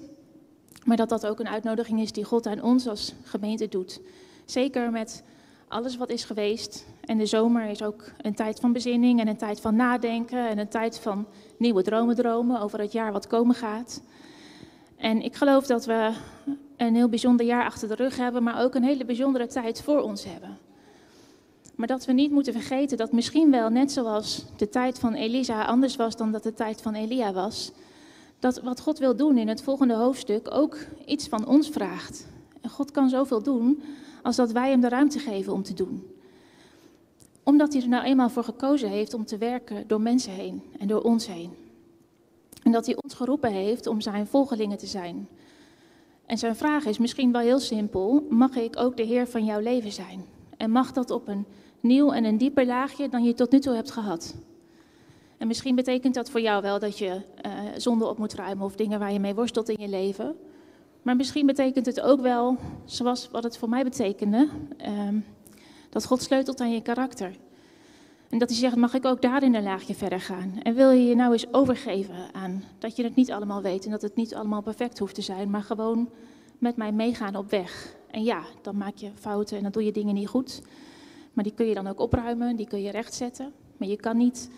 maar 0.86 0.98
dat 0.98 1.10
dat 1.10 1.28
ook 1.28 1.40
een 1.40 1.48
uitnodiging 1.48 2.02
is 2.02 2.12
die 2.12 2.24
God 2.24 2.48
aan 2.48 2.62
ons 2.62 2.88
als 2.88 3.14
gemeente 3.24 3.68
doet. 3.68 4.02
Zeker 4.46 4.92
met 4.92 5.24
alles 5.68 5.98
wat 5.98 6.10
is 6.10 6.24
geweest. 6.24 6.86
En 7.02 7.18
de 7.18 7.26
zomer 7.26 7.70
is 7.70 7.84
ook 7.84 8.12
een 8.22 8.36
tijd 8.36 8.60
van 8.60 8.74
bezinning 8.74 9.20
en 9.20 9.28
een 9.28 9.38
tijd 9.38 9.62
van 9.62 9.76
nadenken 9.76 10.50
en 10.50 10.58
een 10.58 10.70
tijd 10.70 11.00
van 11.00 11.28
nieuwe 11.58 11.84
dromen 11.84 12.16
dromen 12.16 12.62
over 12.62 12.80
het 12.80 12.92
jaar 12.92 13.12
wat 13.12 13.28
komen 13.28 13.56
gaat. 13.56 14.02
En 14.98 15.22
ik 15.22 15.36
geloof 15.36 15.66
dat 15.66 15.86
we 15.86 16.12
een 16.78 16.96
heel 16.96 17.10
bijzonder 17.10 17.46
jaar 17.46 17.66
achter 17.66 17.88
de 17.88 17.96
rug 17.96 18.18
hebben, 18.18 18.44
maar 18.44 18.64
ook 18.64 18.76
een 18.76 18.84
hele 18.84 19.06
bijzondere 19.06 19.48
tijd 19.48 19.82
voor 19.82 20.02
ons 20.02 20.24
hebben. 20.24 20.58
Maar 21.80 21.88
dat 21.88 22.06
we 22.06 22.14
niet 22.14 22.32
moeten 22.32 22.54
vergeten 22.54 22.98
dat 22.98 23.12
misschien 23.12 23.52
wel, 23.52 23.70
net 23.70 23.92
zoals 23.92 24.46
de 24.56 24.70
tijd 24.70 25.00
van 25.00 25.14
Elisa 25.14 25.64
anders 25.64 25.96
was 25.96 26.16
dan 26.16 26.32
dat 26.32 26.44
de 26.44 26.54
tijd 26.54 26.82
van 26.82 26.94
Elia 26.94 27.34
was, 27.34 27.72
dat 28.40 28.62
wat 28.62 28.80
God 28.80 29.00
wil 29.00 29.16
doen 29.16 29.38
in 29.38 29.48
het 29.48 29.62
volgende 29.62 29.94
hoofdstuk 29.94 30.54
ook 30.54 30.78
iets 31.06 31.28
van 31.28 31.48
ons 31.48 31.70
vraagt. 31.70 32.28
En 32.62 32.70
God 32.70 32.92
kan 32.92 33.10
zoveel 33.10 33.44
doen 33.44 33.82
als 34.24 34.36
dat 34.36 34.52
wij 34.52 34.70
hem 34.70 34.82
de 34.82 34.90
ruimte 34.90 35.20
geven 35.20 35.54
om 35.54 35.64
te 35.64 35.74
doen. 35.74 36.08
Omdat 37.44 37.74
hij 37.74 37.82
er 37.82 37.88
nou 37.88 38.04
eenmaal 38.04 38.30
voor 38.30 38.44
gekozen 38.44 38.90
heeft 38.90 39.14
om 39.14 39.26
te 39.26 39.38
werken 39.38 39.88
door 39.88 40.02
mensen 40.02 40.34
heen 40.34 40.62
en 40.80 40.88
door 40.88 41.02
ons 41.02 41.28
heen. 41.28 41.52
En 42.64 42.72
dat 42.72 42.86
hij 42.86 42.96
ons 43.02 43.14
geroepen 43.14 43.52
heeft 43.52 43.88
om 43.88 44.02
zijn 44.02 44.28
volgelingen 44.28 44.78
te 44.78 44.88
zijn. 44.88 45.28
En 46.26 46.38
zijn 46.38 46.56
vraag 46.56 46.86
is 46.86 46.98
misschien 46.98 47.32
wel 47.32 47.42
heel 47.42 47.60
simpel: 47.60 48.26
mag 48.30 48.56
ik 48.56 48.80
ook 48.80 48.98
de 48.98 49.04
Heer 49.04 49.28
van 49.28 49.46
jouw 49.46 49.60
leven 49.60 49.92
zijn? 49.92 50.26
En 50.58 50.72
mag 50.72 50.92
dat 50.92 51.12
op 51.12 51.28
een 51.28 51.46
nieuw 51.80 52.12
en 52.12 52.24
een 52.24 52.38
dieper 52.38 52.66
laagje 52.66 53.10
dan 53.10 53.24
je 53.24 53.34
tot 53.34 53.52
nu 53.52 53.60
toe 53.60 53.74
hebt 53.74 53.92
gehad? 53.92 54.36
En 55.38 55.48
misschien 55.48 55.76
betekent 55.76 56.14
dat 56.14 56.30
voor 56.30 56.42
jou 56.42 56.62
wel 56.62 56.80
dat 56.80 56.98
je 56.98 57.06
uh, 57.46 57.52
zonde 57.78 58.08
op 58.08 58.18
moet 58.18 58.34
ruimen 58.34 58.66
of 58.66 58.76
dingen 58.76 59.00
waar 59.00 59.14
je 59.14 59.20
mee 59.20 59.36
worstelt 59.36 59.70
in 59.70 59.82
je 59.82 59.90
leven. 59.90 60.36
Maar 61.02 61.16
misschien 61.16 61.46
betekent 61.46 61.86
het 61.86 62.02
ook 62.02 62.22
wel, 62.22 62.58
zoals 62.86 63.30
wat 63.32 63.44
het 63.44 63.58
voor 63.58 63.70
mij 63.70 63.84
betekende, 63.84 64.48
um, 64.88 65.26
dat 65.90 66.06
God 66.06 66.22
sleutelt 66.22 66.60
aan 66.60 66.72
je 66.72 66.82
karakter. 66.82 67.36
En 68.30 68.38
dat 68.38 68.50
hij 68.50 68.58
zegt, 68.58 68.76
mag 68.76 68.94
ik 68.94 69.06
ook 69.06 69.22
daarin 69.22 69.56
een 69.56 69.64
laagje 69.64 69.96
verder 69.96 70.22
gaan? 70.22 70.60
En 70.64 70.76
wil 70.76 70.92
je 70.92 71.06
je 71.06 71.16
nou 71.16 71.32
eens 71.32 71.54
overgeven 71.54 72.34
aan 72.34 72.64
dat 72.80 72.96
je 72.96 73.04
het 73.04 73.16
niet 73.16 73.32
allemaal 73.32 73.62
weet 73.62 73.86
en 73.86 73.92
dat 73.92 74.02
het 74.02 74.16
niet 74.16 74.36
allemaal 74.36 74.62
perfect 74.62 75.00
hoeft 75.00 75.16
te 75.16 75.22
zijn, 75.22 75.50
maar 75.50 75.64
gewoon 75.64 76.10
met 76.58 76.76
mij 76.76 76.92
meegaan 76.92 77.36
op 77.36 77.50
weg. 77.50 77.96
En 78.12 78.24
ja, 78.24 78.44
dan 78.62 78.78
maak 78.78 78.96
je 78.96 79.10
fouten 79.16 79.58
en 79.58 79.64
dan 79.64 79.72
doe 79.72 79.86
je 79.86 79.92
dingen 79.92 80.14
niet 80.14 80.28
goed. 80.28 80.62
Maar 81.40 81.48
die 81.48 81.58
kun 81.58 81.68
je 81.68 81.74
dan 81.74 81.88
ook 81.88 82.00
opruimen, 82.00 82.56
die 82.56 82.68
kun 82.68 82.82
je 82.82 82.92
rechtzetten. 82.92 83.54
Maar 83.78 83.88
je 83.88 83.96
kan 83.96 84.18
niet 84.18 84.50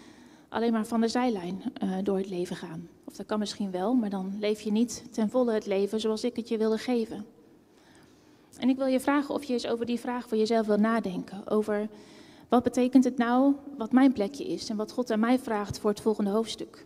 alleen 0.49 0.71
maar 0.71 0.85
van 0.85 1.01
de 1.01 1.07
zijlijn 1.07 1.61
uh, 1.83 1.97
door 2.03 2.17
het 2.17 2.29
leven 2.29 2.55
gaan. 2.55 2.89
Of 3.03 3.15
dat 3.15 3.25
kan 3.25 3.39
misschien 3.39 3.71
wel, 3.71 3.93
maar 3.93 4.09
dan 4.09 4.37
leef 4.39 4.61
je 4.61 4.71
niet 4.71 5.03
ten 5.11 5.29
volle 5.29 5.53
het 5.53 5.65
leven 5.65 5.99
zoals 5.99 6.23
ik 6.23 6.35
het 6.35 6.47
je 6.47 6.57
wilde 6.57 6.77
geven. 6.77 7.25
En 8.57 8.69
ik 8.69 8.77
wil 8.77 8.85
je 8.85 8.99
vragen 8.99 9.33
of 9.33 9.43
je 9.43 9.53
eens 9.53 9.67
over 9.67 9.85
die 9.85 9.99
vraag 9.99 10.27
voor 10.27 10.37
jezelf 10.37 10.65
wil 10.65 10.77
nadenken. 10.77 11.47
Over 11.49 11.89
wat 12.49 12.63
betekent 12.63 13.03
het 13.03 13.17
nou 13.17 13.55
wat 13.77 13.91
mijn 13.91 14.13
plekje 14.13 14.47
is 14.47 14.69
en 14.69 14.75
wat 14.75 14.91
God 14.91 15.11
aan 15.11 15.19
mij 15.19 15.39
vraagt 15.39 15.79
voor 15.79 15.89
het 15.89 16.01
volgende 16.01 16.29
hoofdstuk. 16.29 16.85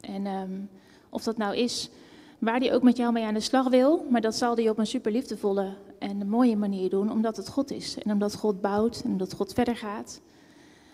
En 0.00 0.26
um, 0.26 0.68
of 1.08 1.22
dat 1.22 1.36
nou 1.36 1.56
is 1.56 1.90
waar 2.38 2.58
hij 2.58 2.74
ook 2.74 2.82
met 2.82 2.96
jou 2.96 3.12
mee 3.12 3.24
aan 3.24 3.34
de 3.34 3.40
slag 3.40 3.68
wil, 3.68 4.06
maar 4.10 4.20
dat 4.20 4.34
zal 4.34 4.54
hij 4.54 4.68
op 4.68 4.78
een 4.78 4.86
super 4.86 5.12
liefdevolle 5.12 5.74
en 6.02 6.28
mooie 6.28 6.56
manier 6.56 6.90
doen, 6.90 7.10
omdat 7.10 7.36
het 7.36 7.48
God 7.48 7.70
is. 7.70 7.98
En 7.98 8.12
omdat 8.12 8.34
God 8.34 8.60
bouwt 8.60 9.02
en 9.04 9.10
omdat 9.10 9.32
God 9.32 9.52
verder 9.52 9.76
gaat. 9.76 10.20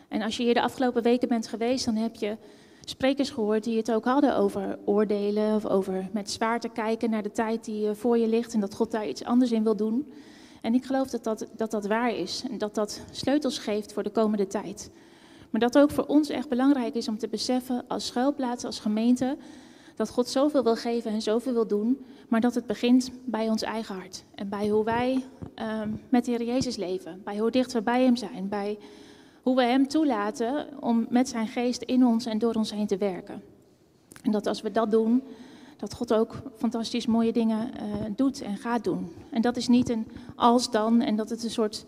En 0.08 0.22
als 0.22 0.36
je 0.36 0.42
hier 0.42 0.54
de 0.54 0.62
afgelopen 0.62 1.02
weken 1.02 1.28
bent 1.28 1.48
geweest, 1.48 1.84
dan 1.84 1.96
heb 1.96 2.14
je 2.14 2.36
sprekers 2.84 3.30
gehoord 3.30 3.64
die 3.64 3.76
het 3.76 3.92
ook 3.92 4.04
hadden 4.04 4.36
over 4.36 4.78
oordelen 4.84 5.54
of 5.54 5.66
over 5.66 6.08
met 6.12 6.30
zwaar 6.30 6.60
te 6.60 6.68
kijken 6.68 7.10
naar 7.10 7.22
de 7.22 7.30
tijd 7.30 7.64
die 7.64 7.92
voor 7.92 8.18
je 8.18 8.28
ligt 8.28 8.54
en 8.54 8.60
dat 8.60 8.74
God 8.74 8.90
daar 8.90 9.08
iets 9.08 9.24
anders 9.24 9.52
in 9.52 9.62
wil 9.64 9.76
doen. 9.76 10.12
En 10.62 10.74
ik 10.74 10.84
geloof 10.84 11.08
dat 11.08 11.24
dat, 11.24 11.46
dat, 11.56 11.70
dat 11.70 11.86
waar 11.86 12.14
is 12.14 12.42
en 12.50 12.58
dat 12.58 12.74
dat 12.74 13.00
sleutels 13.10 13.58
geeft 13.58 13.92
voor 13.92 14.02
de 14.02 14.10
komende 14.10 14.46
tijd. 14.46 14.90
Maar 15.50 15.60
dat 15.60 15.78
ook 15.78 15.90
voor 15.90 16.06
ons 16.06 16.28
echt 16.28 16.48
belangrijk 16.48 16.94
is 16.94 17.08
om 17.08 17.18
te 17.18 17.28
beseffen 17.28 17.84
als 17.88 18.06
schuilplaats, 18.06 18.64
als 18.64 18.80
gemeente, 18.80 19.36
dat 19.98 20.10
God 20.10 20.28
zoveel 20.28 20.62
wil 20.62 20.76
geven 20.76 21.10
en 21.10 21.22
zoveel 21.22 21.52
wil 21.52 21.66
doen, 21.66 22.04
maar 22.28 22.40
dat 22.40 22.54
het 22.54 22.66
begint 22.66 23.10
bij 23.24 23.48
ons 23.48 23.62
eigen 23.62 23.94
hart. 23.94 24.24
En 24.34 24.48
bij 24.48 24.68
hoe 24.68 24.84
wij 24.84 25.24
um, 25.82 26.00
met 26.08 26.24
de 26.24 26.30
Heer 26.30 26.42
Jezus 26.42 26.76
leven, 26.76 27.20
bij 27.24 27.38
hoe 27.38 27.50
dicht 27.50 27.72
we 27.72 27.82
bij 27.82 28.02
Hem 28.02 28.16
zijn, 28.16 28.48
bij 28.48 28.78
hoe 29.42 29.56
we 29.56 29.62
Hem 29.62 29.88
toelaten 29.88 30.66
om 30.80 31.06
met 31.08 31.28
Zijn 31.28 31.48
geest 31.48 31.82
in 31.82 32.06
ons 32.06 32.26
en 32.26 32.38
door 32.38 32.54
ons 32.54 32.70
heen 32.70 32.86
te 32.86 32.96
werken. 32.96 33.42
En 34.22 34.30
dat 34.30 34.46
als 34.46 34.60
we 34.60 34.70
dat 34.70 34.90
doen, 34.90 35.22
dat 35.76 35.94
God 35.94 36.12
ook 36.12 36.42
fantastisch 36.56 37.06
mooie 37.06 37.32
dingen 37.32 37.70
uh, 37.76 38.04
doet 38.16 38.40
en 38.40 38.56
gaat 38.56 38.84
doen. 38.84 39.12
En 39.30 39.42
dat 39.42 39.56
is 39.56 39.68
niet 39.68 39.88
een 39.88 40.06
als 40.34 40.70
dan 40.70 41.00
en 41.00 41.16
dat 41.16 41.30
het 41.30 41.44
een 41.44 41.50
soort 41.50 41.84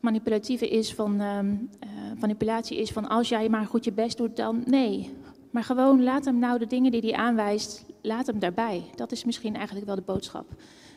manipulatieve 0.00 0.68
is 0.68 0.94
van, 0.94 1.20
uh, 1.20 1.38
uh, 1.38 2.20
manipulatie 2.20 2.80
is 2.80 2.90
van 2.90 3.08
als 3.08 3.28
jij 3.28 3.48
maar 3.48 3.66
goed 3.66 3.84
je 3.84 3.92
best 3.92 4.16
doet 4.16 4.36
dan 4.36 4.62
nee. 4.66 5.10
Maar 5.52 5.64
gewoon 5.64 6.02
laat 6.02 6.24
hem 6.24 6.38
nou 6.38 6.58
de 6.58 6.66
dingen 6.66 6.90
die 6.90 7.00
hij 7.00 7.14
aanwijst, 7.14 7.84
laat 8.00 8.26
hem 8.26 8.38
daarbij. 8.38 8.84
Dat 8.94 9.12
is 9.12 9.24
misschien 9.24 9.56
eigenlijk 9.56 9.86
wel 9.86 9.94
de 9.94 10.02
boodschap. 10.02 10.46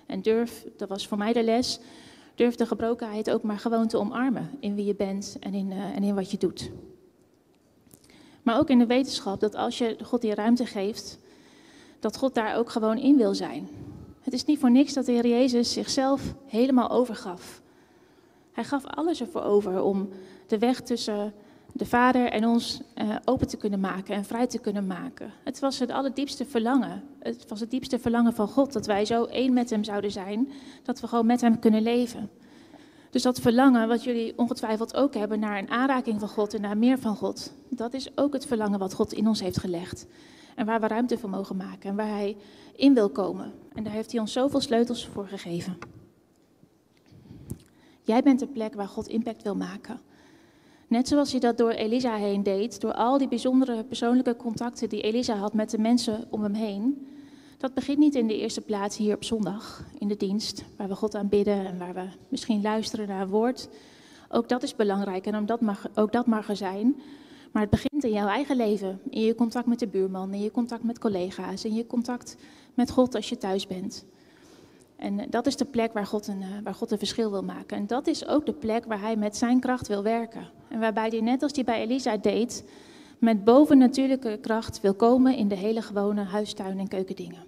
En 0.05 0.21
durf, 0.21 0.65
dat 0.77 0.89
was 0.89 1.07
voor 1.07 1.17
mij 1.17 1.33
de 1.33 1.43
les, 1.43 1.79
durf 2.35 2.55
de 2.55 2.65
gebrokenheid 2.65 3.31
ook 3.31 3.43
maar 3.43 3.59
gewoon 3.59 3.87
te 3.87 3.97
omarmen 3.97 4.49
in 4.59 4.75
wie 4.75 4.85
je 4.85 4.95
bent 4.95 5.37
en 5.39 5.53
in, 5.53 5.71
en 5.71 6.03
in 6.03 6.15
wat 6.15 6.31
je 6.31 6.37
doet. 6.37 6.71
Maar 8.43 8.57
ook 8.59 8.69
in 8.69 8.79
de 8.79 8.85
wetenschap 8.85 9.39
dat 9.39 9.55
als 9.55 9.77
je 9.77 9.97
God 10.03 10.21
die 10.21 10.33
ruimte 10.33 10.65
geeft, 10.65 11.19
dat 11.99 12.17
God 12.17 12.35
daar 12.35 12.57
ook 12.57 12.69
gewoon 12.69 12.97
in 12.97 13.17
wil 13.17 13.35
zijn. 13.35 13.69
Het 14.21 14.33
is 14.33 14.45
niet 14.45 14.59
voor 14.59 14.71
niks 14.71 14.93
dat 14.93 15.05
de 15.05 15.11
Heer 15.11 15.27
Jezus 15.27 15.73
zichzelf 15.73 16.33
helemaal 16.45 16.89
overgaf. 16.89 17.61
Hij 18.51 18.63
gaf 18.63 18.85
alles 18.85 19.21
ervoor 19.21 19.43
over 19.43 19.81
om 19.81 20.09
de 20.47 20.57
weg 20.57 20.81
tussen 20.81 21.33
de 21.77 21.85
Vader 21.85 22.29
en 22.29 22.45
ons 22.45 22.81
uh, 22.95 23.15
open 23.25 23.47
te 23.47 23.57
kunnen 23.57 23.79
maken 23.79 24.15
en 24.15 24.25
vrij 24.25 24.47
te 24.47 24.59
kunnen 24.59 24.87
maken. 24.87 25.31
Het 25.43 25.59
was 25.59 25.79
het 25.79 25.91
allerdiepste 25.91 26.45
verlangen. 26.45 27.03
Het 27.19 27.45
was 27.47 27.59
het 27.59 27.71
diepste 27.71 27.99
verlangen 27.99 28.33
van 28.33 28.47
God 28.47 28.73
dat 28.73 28.85
wij 28.85 29.05
zo 29.05 29.23
één 29.23 29.53
met 29.53 29.69
Hem 29.69 29.83
zouden 29.83 30.11
zijn, 30.11 30.51
dat 30.83 30.99
we 30.99 31.07
gewoon 31.07 31.25
met 31.25 31.41
Hem 31.41 31.59
kunnen 31.59 31.81
leven. 31.81 32.29
Dus 33.09 33.21
dat 33.21 33.39
verlangen, 33.39 33.87
wat 33.87 34.03
jullie 34.03 34.37
ongetwijfeld 34.37 34.95
ook 34.95 35.13
hebben 35.13 35.39
naar 35.39 35.57
een 35.57 35.69
aanraking 35.69 36.19
van 36.19 36.29
God 36.29 36.53
en 36.53 36.61
naar 36.61 36.77
meer 36.77 36.99
van 36.99 37.15
God, 37.15 37.53
dat 37.69 37.93
is 37.93 38.17
ook 38.17 38.33
het 38.33 38.45
verlangen 38.45 38.79
wat 38.79 38.93
God 38.93 39.13
in 39.13 39.27
ons 39.27 39.41
heeft 39.41 39.59
gelegd. 39.59 40.07
En 40.55 40.65
waar 40.65 40.81
we 40.81 40.87
ruimte 40.87 41.17
voor 41.17 41.29
mogen 41.29 41.57
maken 41.57 41.89
en 41.89 41.95
waar 41.95 42.09
Hij 42.09 42.37
in 42.75 42.93
wil 42.93 43.09
komen. 43.09 43.53
En 43.73 43.83
daar 43.83 43.93
heeft 43.93 44.11
Hij 44.11 44.21
ons 44.21 44.33
zoveel 44.33 44.61
sleutels 44.61 45.07
voor 45.07 45.27
gegeven. 45.27 45.77
Jij 48.01 48.23
bent 48.23 48.39
de 48.39 48.47
plek 48.47 48.73
waar 48.73 48.87
God 48.87 49.07
impact 49.07 49.43
wil 49.43 49.55
maken. 49.55 49.99
Net 50.87 51.07
zoals 51.07 51.31
hij 51.31 51.39
dat 51.39 51.57
door 51.57 51.71
Elisa 51.71 52.15
heen 52.15 52.43
deed, 52.43 52.81
door 52.81 52.93
al 52.93 53.17
die 53.17 53.27
bijzondere 53.27 53.83
persoonlijke 53.83 54.35
contacten 54.35 54.89
die 54.89 55.01
Elisa 55.01 55.35
had 55.35 55.53
met 55.53 55.69
de 55.69 55.77
mensen 55.79 56.27
om 56.29 56.43
hem 56.43 56.53
heen. 56.53 57.07
Dat 57.57 57.73
begint 57.73 57.97
niet 57.97 58.15
in 58.15 58.27
de 58.27 58.37
eerste 58.37 58.61
plaats 58.61 58.97
hier 58.97 59.15
op 59.15 59.23
zondag, 59.23 59.83
in 59.99 60.07
de 60.07 60.17
dienst, 60.17 60.63
waar 60.77 60.87
we 60.87 60.95
God 60.95 61.15
aanbidden 61.15 61.65
en 61.65 61.77
waar 61.77 61.93
we 61.93 62.07
misschien 62.29 62.61
luisteren 62.61 63.07
naar 63.07 63.21
een 63.21 63.27
woord. 63.27 63.69
Ook 64.29 64.49
dat 64.49 64.63
is 64.63 64.75
belangrijk 64.75 65.25
en 65.25 65.45
dat 65.45 65.61
mag, 65.61 65.87
ook 65.95 66.11
dat 66.11 66.25
mag 66.25 66.49
er 66.49 66.55
zijn. 66.55 66.95
Maar 67.51 67.61
het 67.61 67.71
begint 67.71 68.03
in 68.03 68.11
jouw 68.11 68.27
eigen 68.27 68.55
leven, 68.55 68.99
in 69.09 69.21
je 69.21 69.35
contact 69.35 69.67
met 69.67 69.79
de 69.79 69.87
buurman, 69.87 70.33
in 70.33 70.41
je 70.41 70.51
contact 70.51 70.83
met 70.83 70.99
collega's, 70.99 71.65
in 71.65 71.73
je 71.73 71.87
contact 71.87 72.37
met 72.73 72.91
God 72.91 73.15
als 73.15 73.29
je 73.29 73.37
thuis 73.37 73.67
bent. 73.67 74.05
En 74.95 75.19
eh, 75.19 75.25
dat 75.29 75.47
is 75.47 75.55
de 75.55 75.65
plek 75.65 75.93
waar 75.93 76.05
God, 76.05 76.27
een, 76.27 76.41
eh, 76.41 76.47
waar 76.63 76.73
God 76.73 76.91
een 76.91 76.97
verschil 76.97 77.31
wil 77.31 77.43
maken. 77.43 77.77
En 77.77 77.87
dat 77.87 78.07
is 78.07 78.27
ook 78.27 78.45
de 78.45 78.53
plek 78.53 78.85
waar 78.85 79.01
hij 79.01 79.15
met 79.15 79.37
zijn 79.37 79.59
kracht 79.59 79.87
wil 79.87 80.03
werken. 80.03 80.47
En 80.67 80.79
waarbij 80.79 81.07
hij 81.07 81.21
net 81.21 81.41
als 81.43 81.51
hij 81.51 81.63
bij 81.63 81.81
Elisa 81.81 82.17
deed, 82.17 82.63
met 83.19 83.43
bovennatuurlijke 83.43 84.37
kracht 84.41 84.81
wil 84.81 84.93
komen 84.93 85.35
in 85.35 85.47
de 85.47 85.55
hele 85.55 85.81
gewone 85.81 86.23
huistuin- 86.23 86.79
en 86.79 86.87
keukendingen. 86.87 87.43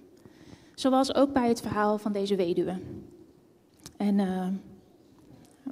Zoals 0.74 1.14
ook 1.14 1.32
bij 1.32 1.48
het 1.48 1.60
verhaal 1.60 1.98
van 1.98 2.12
deze 2.12 2.36
weduwe. 2.36 2.78
En 3.96 4.18
uh, 4.18 4.46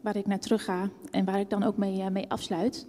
waar 0.03 0.17
ik 0.17 0.27
naar 0.27 0.39
terug 0.39 0.65
ga 0.65 0.89
en 1.11 1.25
waar 1.25 1.41
ik 1.41 1.51
dan 1.51 1.63
ook 1.63 1.77
mee, 1.77 2.11
mee 2.11 2.31
afsluit. 2.31 2.87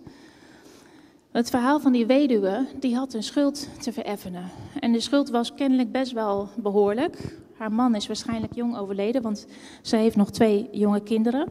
Het 1.32 1.50
verhaal 1.50 1.80
van 1.80 1.92
die 1.92 2.06
weduwe, 2.06 2.66
die 2.80 2.96
had 2.96 3.14
een 3.14 3.24
schuld 3.24 3.70
te 3.82 3.94
vereffenen. 3.94 4.50
En 4.80 4.92
de 4.92 5.00
schuld 5.00 5.30
was 5.30 5.54
kennelijk 5.54 5.92
best 5.92 6.12
wel 6.12 6.50
behoorlijk. 6.56 7.38
Haar 7.58 7.72
man 7.72 7.96
is 7.96 8.08
waarschijnlijk 8.08 8.56
jong 8.56 8.78
overleden, 8.78 9.22
want 9.22 9.48
ze 9.82 9.96
heeft 9.96 10.16
nog 10.16 10.32
twee 10.32 10.70
jonge 10.72 11.02
kinderen. 11.02 11.48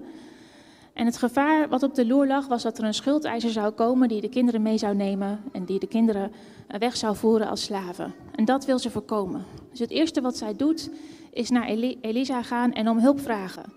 En 0.93 1.07
het 1.07 1.17
gevaar 1.17 1.69
wat 1.69 1.83
op 1.83 1.95
de 1.95 2.07
loer 2.07 2.27
lag, 2.27 2.47
was 2.47 2.63
dat 2.63 2.79
er 2.79 2.85
een 2.85 2.95
schuldeiser 2.95 3.51
zou 3.51 3.73
komen 3.73 4.09
die 4.09 4.21
de 4.21 4.29
kinderen 4.29 4.63
mee 4.63 4.79
zou 4.79 4.95
nemen 4.95 5.41
en 5.53 5.65
die 5.65 5.79
de 5.79 5.87
kinderen 5.87 6.33
weg 6.79 6.97
zou 6.97 7.17
voeren 7.17 7.49
als 7.49 7.63
slaven. 7.63 8.15
En 8.35 8.45
dat 8.45 8.65
wil 8.65 8.79
ze 8.79 8.91
voorkomen. 8.91 9.45
Dus 9.71 9.79
het 9.79 9.91
eerste 9.91 10.21
wat 10.21 10.37
zij 10.37 10.57
doet, 10.57 10.91
is 11.33 11.51
naar 11.51 11.67
Elisa 12.01 12.43
gaan 12.43 12.73
en 12.73 12.89
om 12.89 12.99
hulp 12.99 13.21
vragen. 13.21 13.73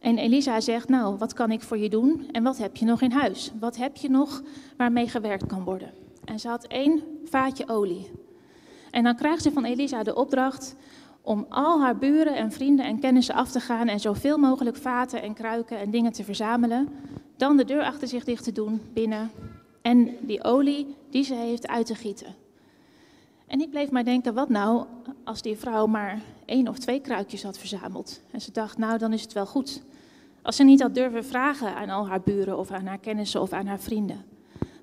En 0.00 0.18
Elisa 0.18 0.60
zegt, 0.60 0.88
nou, 0.88 1.16
wat 1.16 1.32
kan 1.32 1.50
ik 1.50 1.60
voor 1.60 1.78
je 1.78 1.88
doen 1.88 2.28
en 2.32 2.42
wat 2.42 2.58
heb 2.58 2.76
je 2.76 2.84
nog 2.84 3.00
in 3.00 3.12
huis? 3.12 3.52
Wat 3.60 3.76
heb 3.76 3.96
je 3.96 4.10
nog 4.10 4.42
waarmee 4.76 5.08
gewerkt 5.08 5.46
kan 5.46 5.64
worden? 5.64 5.90
En 6.24 6.40
ze 6.40 6.48
had 6.48 6.66
één 6.66 7.02
vaatje 7.24 7.68
olie. 7.68 8.10
En 8.90 9.04
dan 9.04 9.16
krijgt 9.16 9.42
ze 9.42 9.52
van 9.52 9.64
Elisa 9.64 10.02
de 10.02 10.14
opdracht 10.14 10.76
om 11.22 11.46
al 11.48 11.80
haar 11.80 11.96
buren 11.96 12.36
en 12.36 12.52
vrienden 12.52 12.84
en 12.84 12.98
kennissen 12.98 13.34
af 13.34 13.50
te 13.50 13.60
gaan 13.60 13.88
en 13.88 14.00
zoveel 14.00 14.38
mogelijk 14.38 14.76
vaten 14.76 15.22
en 15.22 15.34
kruiken 15.34 15.78
en 15.78 15.90
dingen 15.90 16.12
te 16.12 16.24
verzamelen. 16.24 16.88
Dan 17.36 17.56
de 17.56 17.64
deur 17.64 17.82
achter 17.82 18.08
zich 18.08 18.24
dicht 18.24 18.44
te 18.44 18.52
doen 18.52 18.80
binnen 18.92 19.30
en 19.82 20.16
die 20.20 20.44
olie 20.44 20.96
die 21.10 21.24
ze 21.24 21.34
heeft 21.34 21.68
uit 21.68 21.86
te 21.86 21.94
gieten. 21.94 22.34
En 23.46 23.60
ik 23.60 23.70
bleef 23.70 23.90
maar 23.90 24.04
denken, 24.04 24.34
wat 24.34 24.48
nou 24.48 24.84
als 25.24 25.42
die 25.42 25.56
vrouw 25.56 25.86
maar 25.86 26.20
één 26.44 26.68
of 26.68 26.78
twee 26.78 27.00
kruikjes 27.00 27.42
had 27.42 27.58
verzameld? 27.58 28.20
En 28.30 28.40
ze 28.40 28.52
dacht, 28.52 28.78
nou 28.78 28.98
dan 28.98 29.12
is 29.12 29.22
het 29.22 29.32
wel 29.32 29.46
goed. 29.46 29.82
Als 30.42 30.56
ze 30.56 30.64
niet 30.64 30.82
had 30.82 30.94
durven 30.94 31.24
vragen 31.24 31.74
aan 31.74 31.90
al 31.90 32.08
haar 32.08 32.20
buren 32.20 32.58
of 32.58 32.70
aan 32.70 32.86
haar 32.86 32.98
kennissen 32.98 33.40
of 33.40 33.52
aan 33.52 33.66
haar 33.66 33.80
vrienden. 33.80 34.24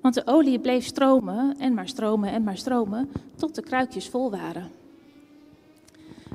Want 0.02 0.14
de 0.14 0.22
olie 0.26 0.60
bleef 0.60 0.86
stromen 0.86 1.58
en 1.60 1.74
maar 1.74 1.88
stromen 1.88 2.32
en 2.32 2.44
maar 2.44 2.58
stromen 2.58 3.12
tot 3.36 3.56
de 3.56 3.62
kruikjes 3.62 4.10
vol 4.10 4.32
waren. 4.32 4.79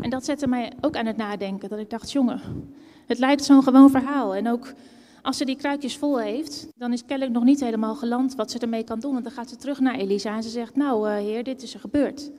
En 0.01 0.11
dat 0.11 0.25
zette 0.25 0.47
mij 0.47 0.73
ook 0.81 0.97
aan 0.97 1.07
het 1.07 1.17
nadenken. 1.17 1.69
Dat 1.69 1.79
ik 1.79 1.91
dacht, 1.91 2.13
jongen, 2.13 2.41
het 3.07 3.19
lijkt 3.19 3.45
zo'n 3.45 3.63
gewoon 3.63 3.91
verhaal. 3.91 4.35
En 4.35 4.49
ook 4.49 4.73
als 5.23 5.37
ze 5.37 5.45
die 5.45 5.57
kruikjes 5.57 5.97
vol 5.97 6.19
heeft, 6.21 6.69
dan 6.77 6.93
is 6.93 7.05
kennelijk 7.05 7.37
nog 7.37 7.45
niet 7.45 7.61
helemaal 7.61 7.95
geland 7.95 8.35
wat 8.35 8.51
ze 8.51 8.59
ermee 8.59 8.85
kan 8.85 9.01
doen. 9.01 9.13
Want 9.13 9.25
dan 9.25 9.33
gaat 9.33 9.49
ze 9.49 9.57
terug 9.57 9.81
naar 9.81 9.95
Elisa 9.95 10.37
en 10.37 10.43
ze 10.43 10.49
zegt, 10.49 10.77
nou 10.77 11.09
uh, 11.09 11.15
heer, 11.15 11.45
dit 11.45 11.63
is 11.63 11.75
er 11.75 11.81
gebeurd. 11.81 12.31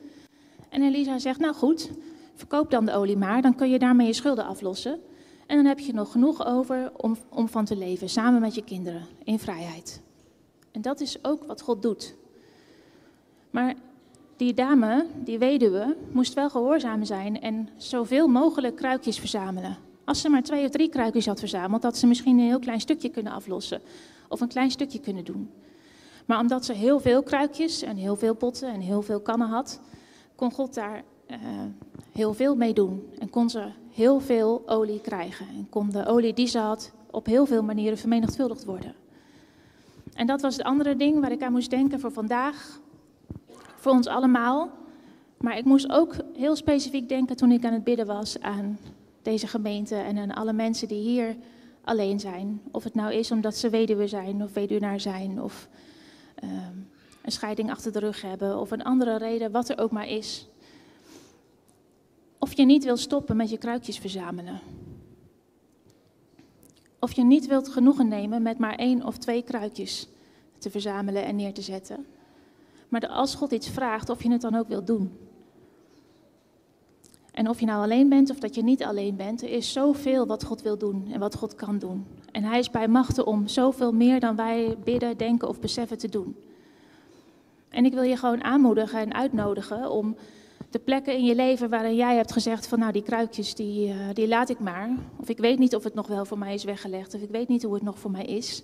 En 0.68 0.82
Elisa 0.82 1.18
zegt, 1.18 1.40
nou 1.40 1.54
goed, 1.54 1.90
verkoop 2.34 2.70
dan 2.70 2.86
de 2.86 2.92
olie 2.92 3.16
maar, 3.16 3.42
dan 3.42 3.54
kun 3.54 3.70
je 3.70 3.78
daarmee 3.78 4.06
je 4.06 4.12
schulden 4.12 4.46
aflossen. 4.46 5.00
En 5.46 5.56
dan 5.56 5.64
heb 5.64 5.78
je 5.78 5.92
nog 5.92 6.12
genoeg 6.12 6.46
over 6.46 6.92
om, 6.96 7.16
om 7.28 7.48
van 7.48 7.64
te 7.64 7.76
leven, 7.76 8.08
samen 8.08 8.40
met 8.40 8.54
je 8.54 8.64
kinderen, 8.64 9.02
in 9.24 9.38
vrijheid. 9.38 10.00
En 10.72 10.82
dat 10.82 11.00
is 11.00 11.24
ook 11.24 11.44
wat 11.44 11.60
God 11.60 11.82
doet. 11.82 12.14
Maar 13.50 13.74
die 14.36 14.54
dame, 14.54 15.06
die 15.24 15.38
weduwe, 15.38 15.96
moest 16.12 16.34
wel 16.34 16.50
gehoorzaam 16.50 17.04
zijn 17.04 17.40
en 17.40 17.68
zoveel 17.76 18.28
mogelijk 18.28 18.76
kruikjes 18.76 19.18
verzamelen. 19.18 19.76
Als 20.04 20.20
ze 20.20 20.28
maar 20.28 20.42
twee 20.42 20.64
of 20.64 20.70
drie 20.70 20.88
kruikjes 20.88 21.26
had 21.26 21.38
verzameld, 21.38 21.82
had 21.82 21.96
ze 21.96 22.06
misschien 22.06 22.38
een 22.38 22.44
heel 22.44 22.58
klein 22.58 22.80
stukje 22.80 23.08
kunnen 23.08 23.32
aflossen. 23.32 23.80
Of 24.28 24.40
een 24.40 24.48
klein 24.48 24.70
stukje 24.70 25.00
kunnen 25.00 25.24
doen. 25.24 25.50
Maar 26.26 26.40
omdat 26.40 26.64
ze 26.64 26.72
heel 26.72 27.00
veel 27.00 27.22
kruikjes 27.22 27.82
en 27.82 27.96
heel 27.96 28.16
veel 28.16 28.34
potten 28.34 28.68
en 28.68 28.80
heel 28.80 29.02
veel 29.02 29.20
kannen 29.20 29.48
had, 29.48 29.80
kon 30.34 30.52
God 30.52 30.74
daar 30.74 31.02
uh, 31.30 31.36
heel 32.12 32.34
veel 32.34 32.56
mee 32.56 32.72
doen. 32.72 33.08
En 33.18 33.30
kon 33.30 33.50
ze 33.50 33.68
heel 33.90 34.20
veel 34.20 34.62
olie 34.66 35.00
krijgen. 35.00 35.46
En 35.48 35.66
kon 35.70 35.90
de 35.90 36.06
olie 36.06 36.34
die 36.34 36.46
ze 36.46 36.58
had 36.58 36.92
op 37.10 37.26
heel 37.26 37.46
veel 37.46 37.62
manieren 37.62 37.98
vermenigvuldigd 37.98 38.64
worden. 38.64 38.94
En 40.14 40.26
dat 40.26 40.40
was 40.40 40.56
het 40.56 40.66
andere 40.66 40.96
ding 40.96 41.20
waar 41.20 41.32
ik 41.32 41.42
aan 41.42 41.52
moest 41.52 41.70
denken 41.70 42.00
voor 42.00 42.12
vandaag 42.12 42.80
voor 43.86 43.94
ons 43.94 44.06
allemaal. 44.06 44.70
Maar 45.36 45.58
ik 45.58 45.64
moest 45.64 45.90
ook 45.90 46.14
heel 46.34 46.56
specifiek 46.56 47.08
denken 47.08 47.36
toen 47.36 47.52
ik 47.52 47.64
aan 47.64 47.72
het 47.72 47.84
bidden 47.84 48.06
was 48.06 48.40
aan 48.40 48.78
deze 49.22 49.46
gemeente 49.46 49.94
en 49.94 50.18
aan 50.18 50.34
alle 50.34 50.52
mensen 50.52 50.88
die 50.88 51.00
hier 51.00 51.36
alleen 51.84 52.20
zijn. 52.20 52.62
Of 52.70 52.84
het 52.84 52.94
nou 52.94 53.12
is 53.12 53.30
omdat 53.30 53.56
ze 53.56 53.70
weduwe 53.70 54.06
zijn 54.06 54.42
of 54.42 54.52
weduwnaar 54.52 55.00
zijn 55.00 55.42
of 55.42 55.68
ehm, 56.34 56.76
een 57.22 57.32
scheiding 57.32 57.70
achter 57.70 57.92
de 57.92 57.98
rug 57.98 58.22
hebben 58.22 58.60
of 58.60 58.70
een 58.70 58.82
andere 58.82 59.16
reden, 59.16 59.50
wat 59.50 59.68
er 59.68 59.78
ook 59.78 59.90
maar 59.90 60.08
is. 60.08 60.48
Of 62.38 62.56
je 62.56 62.64
niet 62.64 62.84
wilt 62.84 63.00
stoppen 63.00 63.36
met 63.36 63.50
je 63.50 63.58
kruikjes 63.58 63.98
verzamelen. 63.98 64.60
Of 67.00 67.12
je 67.12 67.24
niet 67.24 67.46
wilt 67.46 67.68
genoegen 67.68 68.08
nemen 68.08 68.42
met 68.42 68.58
maar 68.58 68.74
één 68.74 69.04
of 69.04 69.18
twee 69.18 69.42
kruikjes 69.42 70.08
te 70.58 70.70
verzamelen 70.70 71.24
en 71.24 71.36
neer 71.36 71.52
te 71.52 71.62
zetten. 71.62 72.06
Maar 72.88 73.08
als 73.08 73.34
God 73.34 73.52
iets 73.52 73.68
vraagt, 73.68 74.08
of 74.08 74.22
je 74.22 74.30
het 74.30 74.40
dan 74.40 74.54
ook 74.54 74.68
wilt 74.68 74.86
doen. 74.86 75.12
En 77.32 77.48
of 77.48 77.60
je 77.60 77.66
nou 77.66 77.82
alleen 77.82 78.08
bent 78.08 78.30
of 78.30 78.38
dat 78.38 78.54
je 78.54 78.62
niet 78.62 78.84
alleen 78.84 79.16
bent, 79.16 79.42
er 79.42 79.48
is 79.48 79.72
zoveel 79.72 80.26
wat 80.26 80.44
God 80.44 80.62
wil 80.62 80.78
doen 80.78 81.08
en 81.12 81.20
wat 81.20 81.34
God 81.34 81.54
kan 81.54 81.78
doen. 81.78 82.06
En 82.32 82.44
Hij 82.44 82.58
is 82.58 82.70
bij 82.70 82.88
machten 82.88 83.26
om 83.26 83.48
zoveel 83.48 83.92
meer 83.92 84.20
dan 84.20 84.36
wij 84.36 84.76
bidden, 84.84 85.16
denken 85.16 85.48
of 85.48 85.60
beseffen 85.60 85.98
te 85.98 86.08
doen. 86.08 86.36
En 87.68 87.84
ik 87.84 87.92
wil 87.92 88.02
je 88.02 88.16
gewoon 88.16 88.44
aanmoedigen 88.44 89.00
en 89.00 89.14
uitnodigen 89.14 89.90
om 89.90 90.16
de 90.70 90.78
plekken 90.78 91.14
in 91.14 91.24
je 91.24 91.34
leven 91.34 91.70
waarin 91.70 91.94
jij 91.94 92.16
hebt 92.16 92.32
gezegd 92.32 92.66
van 92.66 92.78
nou 92.78 92.92
die 92.92 93.02
kruikjes 93.02 93.54
die, 93.54 93.88
uh, 93.88 93.94
die 94.12 94.28
laat 94.28 94.48
ik 94.48 94.58
maar. 94.58 94.90
Of 95.20 95.28
ik 95.28 95.38
weet 95.38 95.58
niet 95.58 95.74
of 95.74 95.84
het 95.84 95.94
nog 95.94 96.06
wel 96.06 96.24
voor 96.24 96.38
mij 96.38 96.54
is 96.54 96.64
weggelegd 96.64 97.14
of 97.14 97.20
ik 97.20 97.30
weet 97.30 97.48
niet 97.48 97.62
hoe 97.62 97.74
het 97.74 97.82
nog 97.82 97.98
voor 97.98 98.10
mij 98.10 98.24
is. 98.24 98.62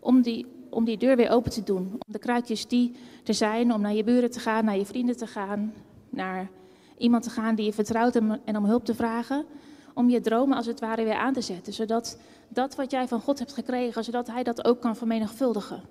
Om 0.00 0.22
die 0.22 0.46
om 0.70 0.84
die 0.84 0.98
deur 0.98 1.16
weer 1.16 1.30
open 1.30 1.50
te 1.50 1.62
doen. 1.62 1.92
Om 1.92 2.12
de 2.12 2.18
kruikjes 2.18 2.66
die 2.66 2.96
er 3.24 3.34
zijn, 3.34 3.72
om 3.72 3.80
naar 3.80 3.94
je 3.94 4.04
buren 4.04 4.30
te 4.30 4.40
gaan, 4.40 4.64
naar 4.64 4.76
je 4.76 4.86
vrienden 4.86 5.16
te 5.16 5.26
gaan, 5.26 5.72
naar 6.10 6.50
iemand 6.98 7.22
te 7.22 7.30
gaan 7.30 7.54
die 7.54 7.64
je 7.64 7.72
vertrouwt 7.72 8.16
en 8.44 8.56
om 8.56 8.64
hulp 8.64 8.84
te 8.84 8.94
vragen. 8.94 9.44
Om 9.94 10.10
je 10.10 10.20
dromen 10.20 10.56
als 10.56 10.66
het 10.66 10.80
ware 10.80 11.04
weer 11.04 11.14
aan 11.14 11.32
te 11.32 11.40
zetten. 11.40 11.72
Zodat 11.72 12.18
dat 12.48 12.74
wat 12.74 12.90
jij 12.90 13.08
van 13.08 13.20
God 13.20 13.38
hebt 13.38 13.52
gekregen, 13.52 14.04
zodat 14.04 14.26
Hij 14.26 14.42
dat 14.42 14.64
ook 14.64 14.80
kan 14.80 14.96
vermenigvuldigen. 14.96 15.82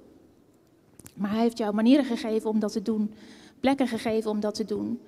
Maar 1.13 1.31
Hij 1.31 1.41
heeft 1.41 1.57
jou 1.57 1.73
manieren 1.73 2.05
gegeven 2.05 2.49
om 2.49 2.59
dat 2.59 2.71
te 2.71 2.81
doen, 2.81 3.13
plekken 3.59 3.88
gegeven 3.88 4.31
om 4.31 4.39
dat 4.39 4.55
te 4.55 4.65
doen. 4.65 4.99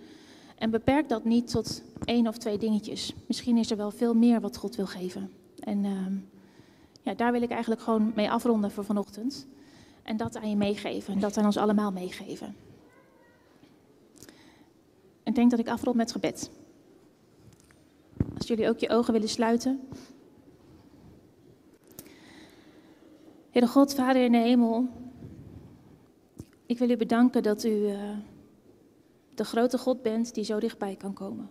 En 0.58 0.69
beperk 0.69 1.10
dat 1.10 1.23
niet 1.23 1.51
tot 1.51 1.82
één 2.06 2.27
of 2.27 2.38
twee 2.38 2.58
dingetjes. 2.58 3.13
Misschien 3.27 3.58
is 3.58 3.71
er 3.71 3.77
wel 3.77 3.91
veel 3.91 4.13
meer 4.13 4.41
wat 4.41 4.58
God 4.58 4.75
wil 4.75 4.86
geven. 4.86 5.32
En 5.60 5.84
uh, 5.84 5.91
ja, 7.08 7.13
daar 7.13 7.32
wil 7.32 7.41
ik 7.41 7.50
eigenlijk 7.50 7.82
gewoon 7.82 8.12
mee 8.15 8.32
afronden 8.32 8.72
voor 8.72 8.86
vanochtend. 8.86 9.48
En 10.04 10.17
dat 10.17 10.38
aan 10.38 10.50
je 10.50 10.56
meegeven. 10.56 11.13
En 11.13 11.20
dat 11.20 11.38
aan 11.38 11.46
ons 11.46 11.58
allemaal 11.58 11.91
meegeven. 11.91 12.56
Ik 15.24 15.36
denk 15.36 15.52
dat 15.52 15.60
ik 15.60 15.67
afrond 15.67 15.96
met 15.96 16.12
gebed. 16.12 16.52
Als 18.38 18.48
jullie 18.48 18.70
ook 18.70 18.80
je 18.80 18.89
ogen 18.89 19.13
willen 19.13 19.30
sluiten. 19.30 19.88
Heere 23.50 23.67
God, 23.67 23.93
Vader 23.93 24.24
in 24.24 24.32
de 24.32 24.38
hemel. 24.38 24.88
Ik 26.65 26.78
wil 26.78 26.89
u 26.89 26.98
bedanken 26.98 27.43
dat 27.43 27.63
u 27.63 27.70
uh, 27.70 28.17
de 29.36 29.43
grote 29.46 29.78
God 29.78 30.02
bent 30.02 30.34
die 30.34 30.43
zo 30.43 30.60
dichtbij 30.60 30.96
kan 30.96 31.13
komen. 31.13 31.50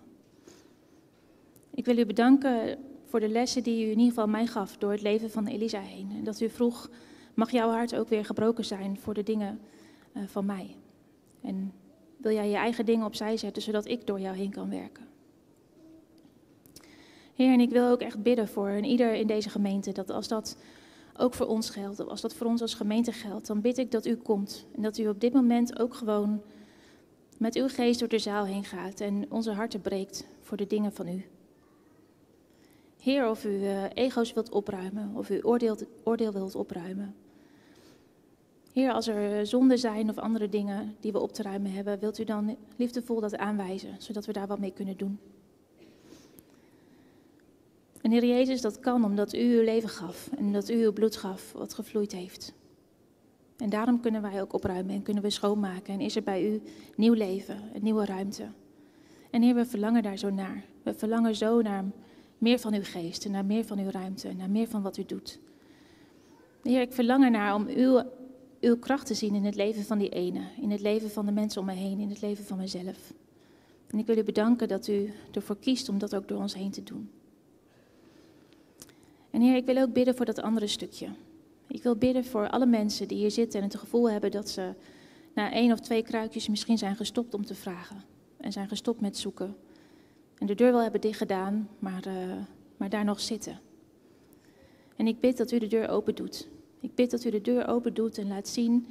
Ik 1.71 1.85
wil 1.85 1.99
u 1.99 2.07
bedanken 2.07 2.79
voor 3.07 3.21
de 3.21 3.29
lessen 3.29 3.63
die 3.63 3.87
u 3.87 3.91
in 3.91 3.99
ieder 3.99 4.09
geval 4.09 4.27
mij 4.27 4.47
gaf 4.47 4.77
door 4.77 4.91
het 4.91 5.03
leven 5.03 5.31
van 5.31 5.47
Elisa 5.47 5.81
heen. 5.81 6.11
En 6.17 6.25
dat 6.25 6.41
u 6.41 6.51
vroeg, 6.51 6.91
mag 7.35 7.51
jouw 7.51 7.71
hart 7.71 7.95
ook 7.95 8.09
weer 8.09 8.25
gebroken 8.25 8.65
zijn 8.65 8.99
voor 9.01 9.15
de 9.15 9.23
dingen 9.23 9.61
uh, 10.17 10.23
van 10.27 10.47
mij? 10.47 10.77
En 11.41 11.73
wil 12.17 12.33
jij 12.33 12.49
je 12.49 12.57
eigen 12.57 12.87
dingen 12.87 13.07
opzij 13.07 13.37
zetten, 13.37 13.63
zodat 13.63 13.87
ik 13.87 14.07
door 14.07 14.21
jou 14.21 14.37
heen 14.37 14.51
kan 14.51 14.71
werken? 14.71 15.05
Heer, 17.35 17.53
en 17.53 17.61
ik 17.61 17.71
wil 17.71 17.89
ook 17.89 18.01
echt 18.01 18.23
bidden 18.23 18.49
voor 18.49 18.69
en 18.69 18.85
ieder 18.85 19.15
in 19.15 19.27
deze 19.27 19.51
gemeente, 19.51 19.93
dat 19.93 20.11
als 20.11 20.29
dat 20.29 20.57
ook 21.17 21.35
voor 21.35 21.47
ons 21.47 21.71
geldt, 21.71 22.09
als 22.09 22.21
dat 22.21 22.35
voor 22.35 22.47
ons 22.47 22.61
als 22.61 22.75
gemeente 22.75 23.13
geldt, 23.13 23.47
dan 23.47 23.61
bid 23.61 23.79
ik 23.79 23.91
dat 23.91 24.07
u 24.07 24.17
komt. 24.17 24.67
En 24.77 24.83
dat 24.83 24.99
u 24.99 25.09
op 25.09 25.21
dit 25.21 25.33
moment 25.33 25.79
ook 25.79 25.95
gewoon 25.95 26.43
met 27.39 27.57
uw 27.57 27.69
geest 27.69 27.99
door 27.99 28.09
de 28.09 28.19
zaal 28.19 28.45
heen 28.45 28.65
gaat 28.65 29.01
en 29.01 29.27
onze 29.29 29.51
harten 29.51 29.81
breekt 29.81 30.27
voor 30.41 30.57
de 30.57 30.67
dingen 30.67 30.93
van 30.93 31.09
u. 31.09 31.25
Heer, 33.07 33.29
of 33.29 33.45
u 33.45 33.49
uh, 33.49 33.85
ego's 33.95 34.33
wilt 34.33 34.51
opruimen, 34.51 35.13
of 35.15 35.31
u 35.31 35.41
oordeel, 35.43 35.77
oordeel 36.05 36.33
wilt 36.33 36.55
opruimen. 36.55 37.15
Heer, 38.73 38.93
als 38.93 39.07
er 39.07 39.47
zonden 39.47 39.79
zijn 39.79 40.11
of 40.11 40.19
andere 40.19 40.49
dingen 40.49 40.97
die 41.01 41.13
we 41.13 41.21
op 41.21 41.33
te 41.33 41.43
ruimen 41.43 41.73
hebben, 41.73 41.99
wilt 41.99 42.19
u 42.19 42.25
dan 42.25 42.57
liefdevol 42.77 43.21
dat 43.21 43.37
aanwijzen, 43.37 43.95
zodat 43.99 44.27
we 44.27 44.33
daar 44.33 44.47
wat 44.47 44.59
mee 44.59 44.73
kunnen 44.73 44.97
doen. 44.97 45.19
En 48.03 48.11
Heer 48.11 48.25
Jezus, 48.25 48.61
dat 48.61 48.81
kan 48.81 49.05
omdat 49.05 49.35
u 49.35 49.57
uw 49.59 49.63
leven 49.63 49.89
gaf 49.89 50.31
en 50.39 50.53
dat 50.53 50.71
u 50.71 50.85
uw 50.85 50.93
bloed 50.93 51.17
gaf, 51.17 51.53
wat 51.53 51.75
gevloeid 51.75 52.13
heeft. 52.13 52.53
En 53.57 53.71
daarom 53.71 54.01
kunnen 54.01 54.23
wij 54.23 54.41
ook 54.41 54.53
opruimen 54.53 54.95
en 54.95 55.03
kunnen 55.03 55.23
we 55.23 55.31
schoonmaken. 55.31 55.95
En 55.95 56.01
is 56.01 56.17
er 56.17 56.23
bij 56.23 56.51
u 56.51 56.63
nieuw 56.97 57.15
leven, 57.15 57.63
een 57.75 57.83
nieuwe 57.83 58.05
ruimte. 58.05 58.47
En 59.31 59.43
Heer, 59.43 59.55
we 59.55 59.67
verlangen 59.67 60.03
daar 60.03 60.19
zo 60.19 60.31
naar. 60.31 60.65
We 60.83 60.95
verlangen 60.95 61.37
zo 61.37 61.63
naar 61.63 61.85
meer 62.39 62.59
van 62.59 62.75
uw 62.75 62.85
geest 62.85 63.25
en 63.25 63.31
naar 63.31 63.45
meer 63.45 63.65
van 63.65 63.79
uw 63.79 63.91
ruimte 63.91 64.29
en 64.29 64.37
naar 64.37 64.51
meer 64.51 64.69
van 64.69 64.83
wat 64.83 64.97
u 64.97 65.05
doet. 65.05 65.39
Heer, 66.63 66.81
ik 66.81 66.93
verlang 66.93 67.25
ernaar 67.25 67.55
om 67.55 67.67
uw, 67.67 68.03
uw 68.61 68.79
kracht 68.79 69.07
te 69.07 69.15
zien 69.15 69.35
in 69.35 69.45
het 69.45 69.55
leven 69.55 69.85
van 69.85 69.99
die 69.99 70.09
ene, 70.09 70.41
in 70.61 70.71
het 70.71 70.81
leven 70.81 71.11
van 71.11 71.27
de 71.27 71.33
mensen 71.33 71.61
om 71.61 71.67
me 71.67 71.73
heen, 71.73 71.99
in 71.99 72.11
het 72.11 72.21
leven 72.21 72.45
van 72.45 72.59
mezelf. 72.59 73.13
En 73.87 73.99
ik 73.99 74.07
wil 74.07 74.19
u 74.19 74.23
bedanken 74.23 74.69
dat 74.69 74.87
u 74.87 75.13
ervoor 75.33 75.57
kiest 75.57 75.89
om 75.89 75.99
dat 75.99 76.15
ook 76.15 76.29
door 76.29 76.41
ons 76.41 76.55
heen 76.55 76.71
te 76.71 76.83
doen. 76.83 77.11
En 79.31 79.41
Heer, 79.41 79.57
ik 79.57 79.67
wil 79.67 79.77
ook 79.77 79.93
bidden 79.93 80.17
voor 80.17 80.25
dat 80.25 80.43
andere 80.43 80.67
stukje. 80.67 81.09
Ik 81.69 81.83
wil 81.83 81.97
bidden 81.97 82.25
voor 82.25 82.49
alle 82.49 82.67
mensen 82.67 83.09
die 83.09 83.19
hier 83.19 83.31
zitten 83.31 83.61
en 83.61 83.67
het 83.67 83.77
gevoel 83.77 84.11
hebben 84.11 84.31
dat 84.31 84.49
ze 84.49 84.75
na 85.35 85.53
één 85.53 85.73
of 85.73 85.81
twee 85.81 86.03
kruikjes 86.03 86.49
misschien 86.49 86.79
zijn 86.79 86.97
gestopt 86.97 87.35
om 87.35 87.45
te 87.45 87.55
vragen. 87.55 88.05
En 88.37 88.53
zijn 88.53 88.69
gestopt 88.69 89.01
met 89.01 89.17
zoeken. 89.17 89.57
En 90.39 90.47
de 90.47 90.55
deur 90.55 90.73
wel 90.73 90.83
hebben 90.83 91.01
dichtgedaan, 91.01 91.69
maar, 91.79 92.07
uh, 92.07 92.15
maar 92.77 92.89
daar 92.89 93.05
nog 93.05 93.21
zitten. 93.21 93.61
En 94.97 95.07
ik 95.07 95.21
bid 95.21 95.37
dat 95.37 95.53
u 95.53 95.59
de 95.59 95.67
deur 95.67 95.89
open 95.89 96.15
doet. 96.15 96.49
Ik 96.81 96.95
bid 96.95 97.11
dat 97.11 97.25
u 97.25 97.31
de 97.31 97.41
deur 97.41 97.69
open 97.69 97.95
doet 97.95 98.19
en 98.19 98.29
laat 98.29 98.49
zien 98.49 98.87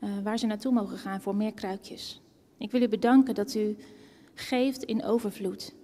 uh, 0.00 0.10
waar 0.22 0.38
ze 0.38 0.46
naartoe 0.46 0.72
mogen 0.72 0.98
gaan 0.98 1.20
voor 1.20 1.36
meer 1.36 1.54
kruikjes. 1.54 2.20
Ik 2.58 2.70
wil 2.70 2.82
u 2.82 2.88
bedanken 2.88 3.34
dat 3.34 3.54
u 3.54 3.76
geeft 4.34 4.82
in 4.82 5.04
overvloed. 5.04 5.74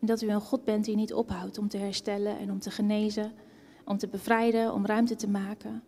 En 0.00 0.06
dat 0.06 0.22
u 0.22 0.28
een 0.28 0.40
God 0.40 0.64
bent 0.64 0.84
die 0.84 0.96
niet 0.96 1.14
ophoudt 1.14 1.58
om 1.58 1.68
te 1.68 1.78
herstellen 1.78 2.38
en 2.38 2.50
om 2.50 2.58
te 2.58 2.70
genezen, 2.70 3.32
om 3.84 3.98
te 3.98 4.08
bevrijden, 4.08 4.72
om 4.72 4.86
ruimte 4.86 5.16
te 5.16 5.28
maken. 5.28 5.82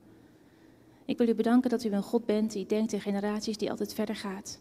Ik 1.05 1.19
wil 1.19 1.29
u 1.29 1.35
bedanken 1.35 1.71
dat 1.71 1.85
u 1.85 1.90
een 1.93 2.03
God 2.03 2.27
bent 2.27 2.53
die 2.53 2.66
denkt 2.66 2.93
in 2.93 3.01
generaties 3.01 3.57
die 3.57 3.71
altijd 3.71 3.95
verder 3.95 4.16
gaat. 4.16 4.61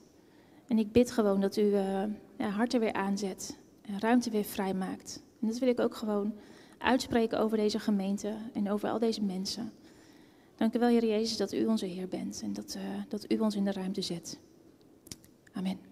En 0.68 0.78
ik 0.78 0.92
bid 0.92 1.12
gewoon 1.12 1.42
dat 1.42 1.58
u 1.58 1.76
ja, 1.76 2.10
harten 2.48 2.80
weer 2.80 2.94
aanzet 2.94 3.58
en 3.82 4.00
ruimte 4.00 4.30
weer 4.30 4.44
vrijmaakt. 4.44 5.24
En 5.42 5.48
dat 5.48 5.58
wil 5.58 5.70
ik 5.70 5.80
ook 5.80 5.96
gewoon 5.96 6.34
uitspreken 6.78 7.40
over 7.40 7.58
deze 7.58 7.80
gemeente 7.80 8.36
en 8.54 8.72
over 8.72 8.90
al 8.90 9.00
deze 9.00 9.24
mensen. 9.24 9.72
Dank 10.56 10.76
u 10.76 10.80
wel, 10.80 10.90
Heer 10.90 11.06
Jezus, 11.06 11.38
dat 11.38 11.54
u 11.54 11.66
onze 11.66 11.86
Heer 11.86 12.08
bent 12.08 12.42
en 12.44 12.54
dat, 12.54 12.76
uh, 12.78 12.84
dat 13.08 13.32
u 13.32 13.38
ons 13.38 13.56
in 13.56 13.66
de 13.66 13.72
ruimte 13.72 14.02
zet. 14.02 14.40
Amen. 15.54 15.89